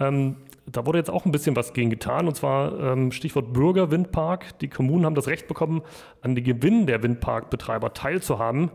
[0.00, 4.58] Ähm, da wurde jetzt auch ein bisschen was gegen getan, und zwar ähm, Stichwort Bürgerwindpark.
[4.58, 5.82] Die Kommunen haben das Recht bekommen,
[6.20, 8.70] an den Gewinn der Windparkbetreiber teilzuhaben.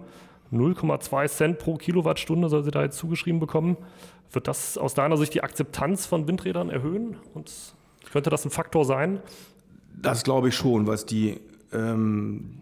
[0.51, 3.77] 0,2 Cent pro Kilowattstunde soll sie da jetzt zugeschrieben bekommen.
[4.31, 7.17] Wird das aus deiner Sicht die Akzeptanz von Windrädern erhöhen?
[7.33, 7.51] Und
[8.11, 9.21] könnte das ein Faktor sein?
[10.01, 11.39] Das glaube ich schon, weil es die,
[11.71, 12.61] ähm,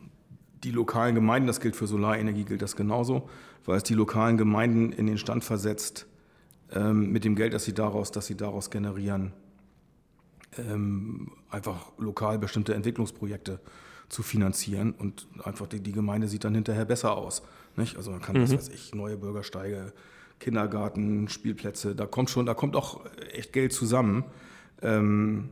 [0.64, 3.30] die lokalen Gemeinden, das gilt für Solarenergie, gilt das genauso,
[3.66, 6.08] weil es die lokalen Gemeinden in den Stand versetzt,
[6.72, 9.34] ähm, mit dem Geld, das sie daraus, das sie daraus generieren,
[10.58, 13.60] ähm, einfach lokal bestimmte Entwicklungsprojekte
[14.10, 17.42] zu finanzieren und einfach die, die Gemeinde sieht dann hinterher besser aus.
[17.76, 17.98] Nicht?
[17.98, 18.44] Also man kann, mhm.
[18.44, 19.94] was weiß ich, neue Bürgersteige,
[20.40, 24.26] Kindergarten, Spielplätze, da kommt schon, da kommt auch echt Geld zusammen.
[24.82, 25.50] Ähm,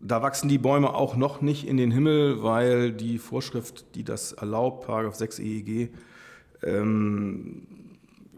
[0.00, 4.32] da wachsen die Bäume auch noch nicht in den Himmel, weil die Vorschrift, die das
[4.32, 5.90] erlaubt, Paragraph 6 EEG,
[6.62, 7.66] ähm,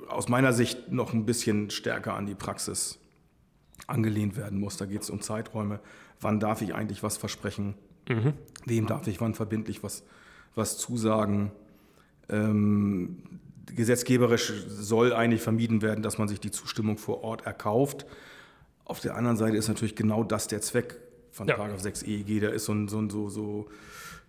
[0.08, 2.98] aus meiner Sicht noch ein bisschen stärker an die Praxis
[3.86, 4.76] angelehnt werden muss.
[4.76, 5.80] Da geht es um Zeiträume.
[6.20, 7.74] Wann darf ich eigentlich was versprechen?
[8.08, 8.34] Mhm.
[8.64, 10.02] Wem darf ich wann verbindlich was,
[10.54, 11.52] was zusagen?
[12.28, 18.06] Ähm, gesetzgeberisch soll eigentlich vermieden werden, dass man sich die Zustimmung vor Ort erkauft.
[18.84, 20.98] Auf der anderen Seite ist natürlich genau das der Zweck
[21.30, 21.56] von ja.
[21.56, 22.40] Paragraph 6 EEG.
[22.40, 23.68] Da ist so ein, so, ein, so, so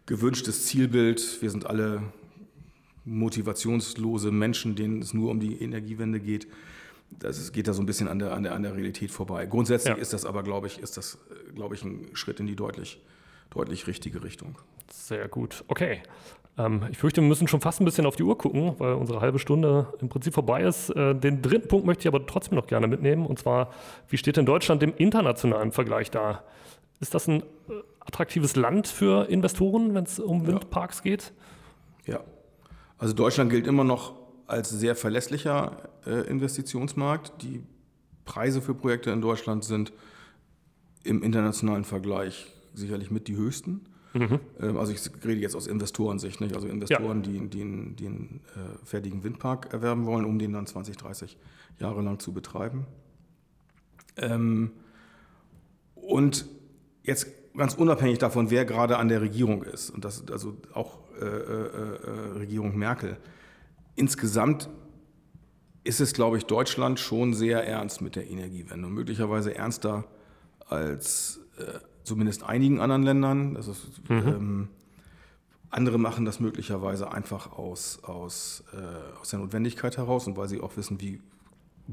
[0.05, 1.41] gewünschtes Zielbild.
[1.41, 2.03] Wir sind alle
[3.05, 6.47] motivationslose Menschen, denen es nur um die Energiewende geht.
[7.09, 9.45] Das geht da so ein bisschen an der, an der, an der Realität vorbei.
[9.45, 10.01] Grundsätzlich ja.
[10.01, 11.17] ist das aber, glaube ich, ist das,
[11.55, 13.01] glaube ich, ein Schritt in die deutlich,
[13.49, 14.55] deutlich richtige Richtung.
[14.89, 15.63] Sehr gut.
[15.67, 16.01] Okay.
[16.57, 19.21] Ähm, ich fürchte, wir müssen schon fast ein bisschen auf die Uhr gucken, weil unsere
[19.21, 20.89] halbe Stunde im Prinzip vorbei ist.
[20.89, 23.25] Äh, den dritten Punkt möchte ich aber trotzdem noch gerne mitnehmen.
[23.25, 23.73] Und zwar,
[24.09, 26.43] wie steht denn Deutschland im internationalen Vergleich da?
[27.01, 27.43] Ist das ein
[27.99, 31.03] attraktives Land für Investoren, wenn es um Windparks ja.
[31.03, 31.33] geht?
[32.05, 32.21] Ja.
[32.97, 34.13] Also Deutschland gilt immer noch
[34.45, 37.41] als sehr verlässlicher äh, Investitionsmarkt.
[37.41, 37.63] Die
[38.23, 39.91] Preise für Projekte in Deutschland sind
[41.03, 43.81] im internationalen Vergleich sicherlich mit die höchsten.
[44.13, 44.39] Mhm.
[44.59, 46.53] Ähm, also ich rede jetzt aus Investorensicht, nicht?
[46.53, 47.31] also Investoren, ja.
[47.31, 51.37] die, die, einen, die einen äh, fertigen Windpark erwerben wollen, um den dann 20, 30
[51.79, 52.85] Jahre lang zu betreiben.
[54.17, 54.73] Ähm,
[55.95, 56.45] und
[57.03, 61.25] jetzt ganz unabhängig davon, wer gerade an der Regierung ist, und das also auch äh,
[61.25, 63.17] äh, äh, Regierung Merkel,
[63.95, 64.69] insgesamt
[65.83, 70.05] ist es, glaube ich, Deutschland schon sehr ernst mit der Energiewende und möglicherweise ernster
[70.67, 73.55] als äh, zumindest einigen anderen Ländern.
[73.55, 73.69] Ist,
[74.07, 74.27] mhm.
[74.27, 74.67] ähm,
[75.69, 80.59] andere machen das möglicherweise einfach aus, aus, äh, aus der Notwendigkeit heraus und weil sie
[80.59, 81.19] auch wissen, wie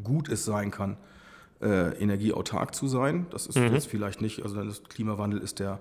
[0.02, 0.98] gut es sein kann,
[1.60, 3.26] äh, energieautark zu sein.
[3.30, 3.74] Das ist mhm.
[3.74, 5.80] jetzt vielleicht nicht, also der Klimawandel ist der,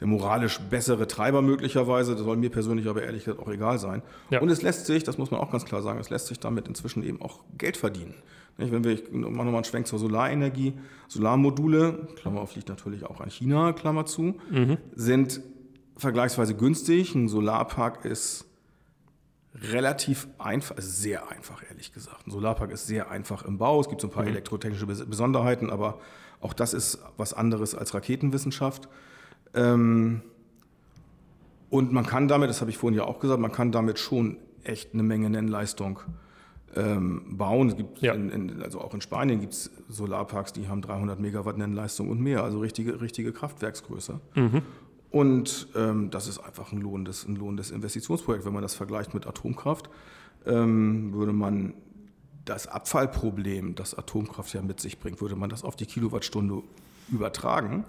[0.00, 2.14] der moralisch bessere Treiber möglicherweise.
[2.14, 4.02] Das soll mir persönlich aber ehrlich gesagt auch egal sein.
[4.30, 4.40] Ja.
[4.40, 6.68] Und es lässt sich, das muss man auch ganz klar sagen, es lässt sich damit
[6.68, 8.14] inzwischen eben auch Geld verdienen.
[8.56, 10.74] Wenn wir, ich mache nochmal einen Schwenk zur Solarenergie,
[11.08, 14.78] Solarmodule, Klammer auf liegt natürlich auch an China, Klammer zu, mhm.
[14.94, 15.40] sind
[15.96, 17.14] vergleichsweise günstig.
[17.14, 18.46] Ein Solarpark ist
[19.54, 22.26] relativ einfach, also sehr einfach, ehrlich gesagt.
[22.26, 23.80] Ein Solarpark ist sehr einfach im Bau.
[23.80, 24.30] Es gibt so ein paar mhm.
[24.30, 26.00] elektrotechnische Besonderheiten, aber
[26.40, 28.88] auch das ist was anderes als Raketenwissenschaft.
[29.54, 30.22] Ähm,
[31.70, 34.38] und man kann damit, das habe ich vorhin ja auch gesagt, man kann damit schon
[34.64, 36.00] echt eine Menge Nennleistung
[36.76, 37.68] ähm, bauen.
[37.68, 38.12] Es gibt ja.
[38.12, 42.20] in, in, also auch in Spanien gibt es Solarparks, die haben 300 Megawatt Nennleistung und
[42.20, 44.20] mehr, also richtige, richtige Kraftwerksgröße.
[44.34, 44.62] Mhm.
[45.14, 48.44] Und ähm, das ist einfach ein lohnendes, ein lohnendes Investitionsprojekt.
[48.44, 49.88] Wenn man das vergleicht mit Atomkraft,
[50.44, 51.74] ähm, würde man
[52.44, 56.64] das Abfallproblem, das Atomkraft ja mit sich bringt, würde man das auf die Kilowattstunde
[57.12, 57.84] übertragen,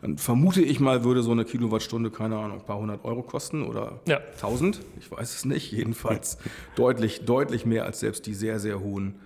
[0.00, 3.64] dann vermute ich mal, würde so eine Kilowattstunde, keine Ahnung, ein paar hundert Euro kosten
[3.64, 4.20] oder ja.
[4.40, 6.38] tausend, ich weiß es nicht, jedenfalls
[6.74, 9.16] deutlich, deutlich mehr als selbst die sehr, sehr hohen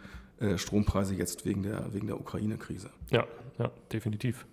[0.41, 2.91] äh, Strompreise jetzt wegen der, wegen der Ukraine-Krise.
[3.13, 3.25] Ja,
[3.57, 4.47] ja, definitiv.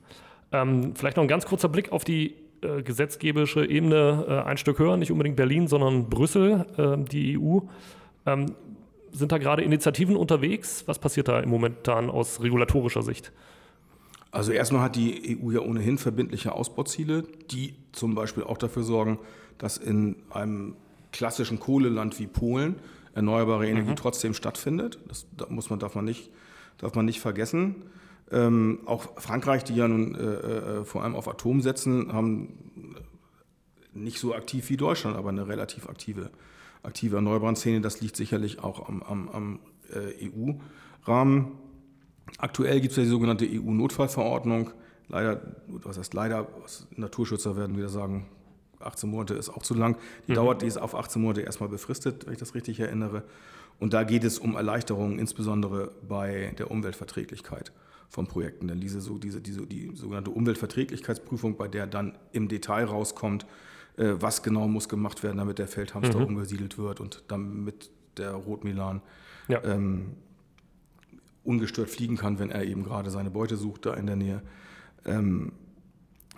[0.51, 4.79] Ähm, vielleicht noch ein ganz kurzer Blick auf die äh, gesetzgeberische Ebene äh, ein Stück
[4.79, 7.59] höher, nicht unbedingt Berlin, sondern Brüssel, äh, die EU.
[8.25, 8.55] Ähm,
[9.11, 10.83] sind da gerade Initiativen unterwegs?
[10.87, 13.31] Was passiert da im momentan aus regulatorischer Sicht?
[14.31, 19.19] Also erstmal hat die EU ja ohnehin verbindliche Ausbauziele, die zum Beispiel auch dafür sorgen,
[19.59, 20.75] dass in einem
[21.11, 22.75] klassischen Kohleland wie Polen
[23.13, 23.95] erneuerbare Energie mhm.
[23.95, 24.97] trotzdem stattfindet.
[25.07, 26.31] Das muss man, darf, man nicht,
[26.79, 27.75] darf man nicht vergessen.
[28.33, 32.57] Ähm, auch Frankreich, die ja nun äh, äh, vor allem auf Atom setzen, haben
[33.93, 36.31] nicht so aktiv wie Deutschland, aber eine relativ aktive,
[36.81, 37.81] aktive erneuerbaren Szene.
[37.81, 39.59] Das liegt sicherlich auch am, am, am
[39.93, 41.51] äh, EU-Rahmen.
[42.39, 44.71] Aktuell gibt es ja die sogenannte EU-Notfallverordnung.
[45.09, 46.47] Leider, was heißt leider,
[46.95, 48.25] Naturschützer werden wieder sagen,
[48.79, 49.95] 18 Monate ist auch zu lang.
[50.27, 50.35] Die mhm.
[50.37, 53.23] dauert, die ist auf 18 Monate erstmal befristet, wenn ich das richtig erinnere.
[53.79, 57.71] Und da geht es um Erleichterungen, insbesondere bei der Umweltverträglichkeit
[58.09, 58.67] von Projekten.
[58.67, 63.45] Denn diese, so, diese, diese, die sogenannte Umweltverträglichkeitsprüfung, bei der dann im Detail rauskommt,
[63.97, 66.25] äh, was genau muss gemacht werden, damit der Feldhamster mhm.
[66.25, 69.01] umgesiedelt wird und damit der Rotmilan
[69.47, 69.63] ja.
[69.63, 70.13] ähm,
[71.43, 74.41] ungestört fliegen kann, wenn er eben gerade seine Beute sucht da in der Nähe.
[75.05, 75.51] Ähm,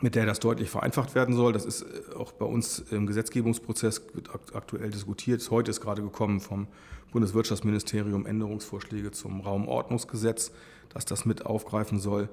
[0.01, 1.53] mit der das deutlich vereinfacht werden soll.
[1.53, 5.49] Das ist äh, auch bei uns im Gesetzgebungsprozess wird aktuell diskutiert.
[5.49, 6.67] Heute ist gerade gekommen vom
[7.11, 10.51] Bundeswirtschaftsministerium Änderungsvorschläge zum Raumordnungsgesetz,
[10.95, 12.29] dass das mit aufgreifen soll.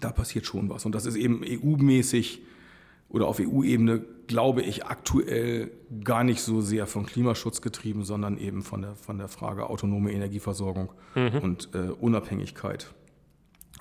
[0.00, 0.86] Da passiert schon was.
[0.86, 2.42] Und das ist eben EU-mäßig
[3.08, 5.70] oder auf EU-Ebene, glaube ich, aktuell
[6.02, 10.12] gar nicht so sehr vom Klimaschutz getrieben, sondern eben von der, von der Frage autonome
[10.12, 11.38] Energieversorgung mhm.
[11.42, 12.94] und äh, Unabhängigkeit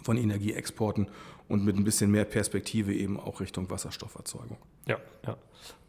[0.01, 1.07] von Energieexporten
[1.47, 4.57] und mit ein bisschen mehr Perspektive eben auch Richtung Wasserstofferzeugung.
[4.87, 5.37] Ja, ja.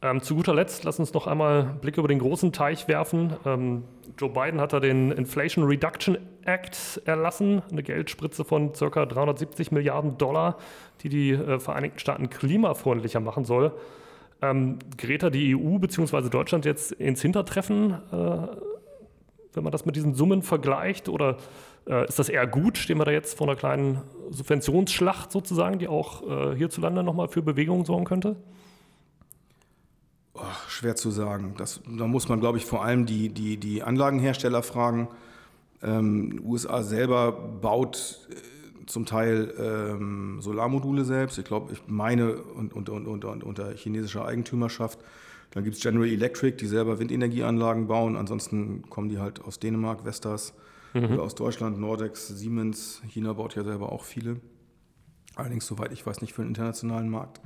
[0.03, 3.35] Ähm, zu guter Letzt, lass uns noch einmal einen Blick über den großen Teich werfen.
[3.45, 3.85] Ähm,
[4.19, 9.07] Joe Biden hat da den Inflation Reduction Act erlassen, eine Geldspritze von ca.
[9.07, 10.59] 370 Milliarden Dollar,
[11.03, 13.73] die die äh, Vereinigten Staaten klimafreundlicher machen soll.
[14.43, 16.29] Ähm, gerät da die EU bzw.
[16.29, 18.47] Deutschland jetzt ins Hintertreffen, äh,
[19.55, 21.09] wenn man das mit diesen Summen vergleicht?
[21.09, 21.39] Oder
[21.87, 22.79] äh, ist das eher gut?
[22.79, 27.43] Stehen wir da jetzt vor einer kleinen Subventionsschlacht sozusagen, die auch äh, hierzulande nochmal für
[27.43, 28.37] Bewegung sorgen könnte?
[30.35, 31.55] Oh, schwer zu sagen.
[31.59, 35.09] Das, da muss man, glaube ich, vor allem die, die, die Anlagenhersteller fragen.
[35.83, 41.39] Ähm, USA selber baut äh, zum Teil ähm, Solarmodule selbst.
[41.39, 44.99] Ich glaube, ich meine, und, und, und, und, unter chinesischer Eigentümerschaft.
[45.53, 48.17] Dann gibt es General Electric, die selber Windenergieanlagen bauen.
[48.17, 50.55] Ansonsten kommen die halt aus Dänemark, Vestas
[50.95, 51.13] mhm.
[51.13, 53.03] oder aus Deutschland, Nordex, Siemens.
[53.07, 54.41] China baut ja selber auch viele.
[55.37, 57.41] Allerdings, soweit ich weiß, nicht für den internationalen Markt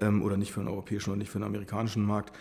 [0.00, 2.36] ähm, oder nicht für den europäischen oder nicht für den amerikanischen Markt.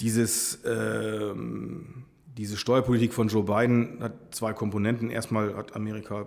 [0.00, 2.04] Dieses, ähm,
[2.36, 5.10] diese Steuerpolitik von Joe Biden hat zwei Komponenten.
[5.10, 6.26] Erstmal hat Amerika,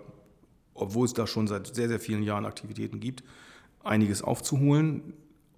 [0.74, 3.22] obwohl es da schon seit sehr, sehr vielen Jahren Aktivitäten gibt,
[3.84, 5.12] einiges aufzuholen.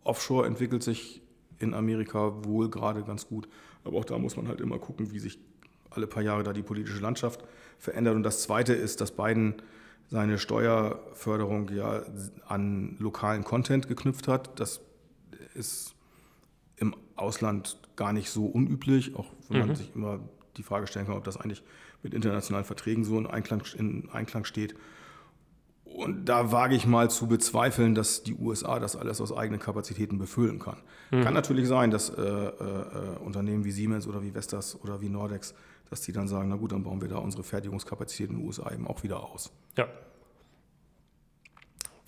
[0.05, 1.23] Offshore entwickelt sich
[1.59, 3.49] in Amerika wohl gerade ganz gut.
[3.85, 5.39] Aber auch da muss man halt immer gucken, wie sich
[5.97, 7.45] alle paar Jahre da die politische Landschaft
[7.79, 8.15] verändert.
[8.15, 9.55] Und das Zweite ist, dass Biden
[10.09, 12.03] seine Steuerförderung ja
[12.47, 14.61] an lokalen Content geknüpft hat.
[14.61, 14.81] Das
[15.55, 15.95] ist
[16.77, 19.67] im Ausland gar nicht so unüblich, auch wenn mhm.
[19.69, 20.21] man sich immer
[20.57, 21.63] die Frage stellen kann, ob das eigentlich
[22.03, 24.75] mit internationalen Verträgen so in Einklang, in Einklang steht.
[25.95, 30.19] Und da wage ich mal zu bezweifeln, dass die USA das alles aus eigenen Kapazitäten
[30.19, 30.79] befüllen kann.
[31.11, 31.23] Mhm.
[31.23, 35.55] Kann natürlich sein, dass äh, äh, Unternehmen wie Siemens oder wie Vestas oder wie Nordex
[35.93, 38.73] dass die dann sagen, na gut, dann bauen wir da unsere Fertigungskapazität in den USA
[38.73, 39.53] eben auch wieder aus.
[39.77, 39.87] Ja.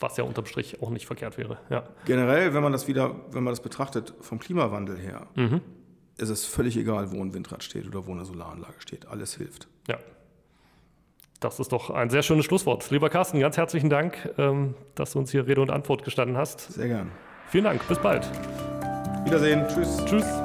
[0.00, 1.58] Was ja unterm Strich auch nicht verkehrt wäre.
[1.68, 1.86] Ja.
[2.06, 5.60] Generell, wenn man das wieder, wenn man das betrachtet vom Klimawandel her, mhm.
[6.16, 9.04] ist es völlig egal, wo ein Windrad steht oder wo eine Solaranlage steht.
[9.04, 9.68] Alles hilft.
[9.86, 9.98] Ja.
[11.44, 12.90] Das ist doch ein sehr schönes Schlusswort.
[12.90, 16.72] Lieber Carsten, ganz herzlichen Dank, ähm, dass du uns hier Rede und Antwort gestanden hast.
[16.72, 17.10] Sehr gern.
[17.48, 17.86] Vielen Dank.
[17.86, 18.26] Bis bald.
[19.26, 19.62] Wiedersehen.
[19.68, 20.02] Tschüss.
[20.06, 20.43] Tschüss.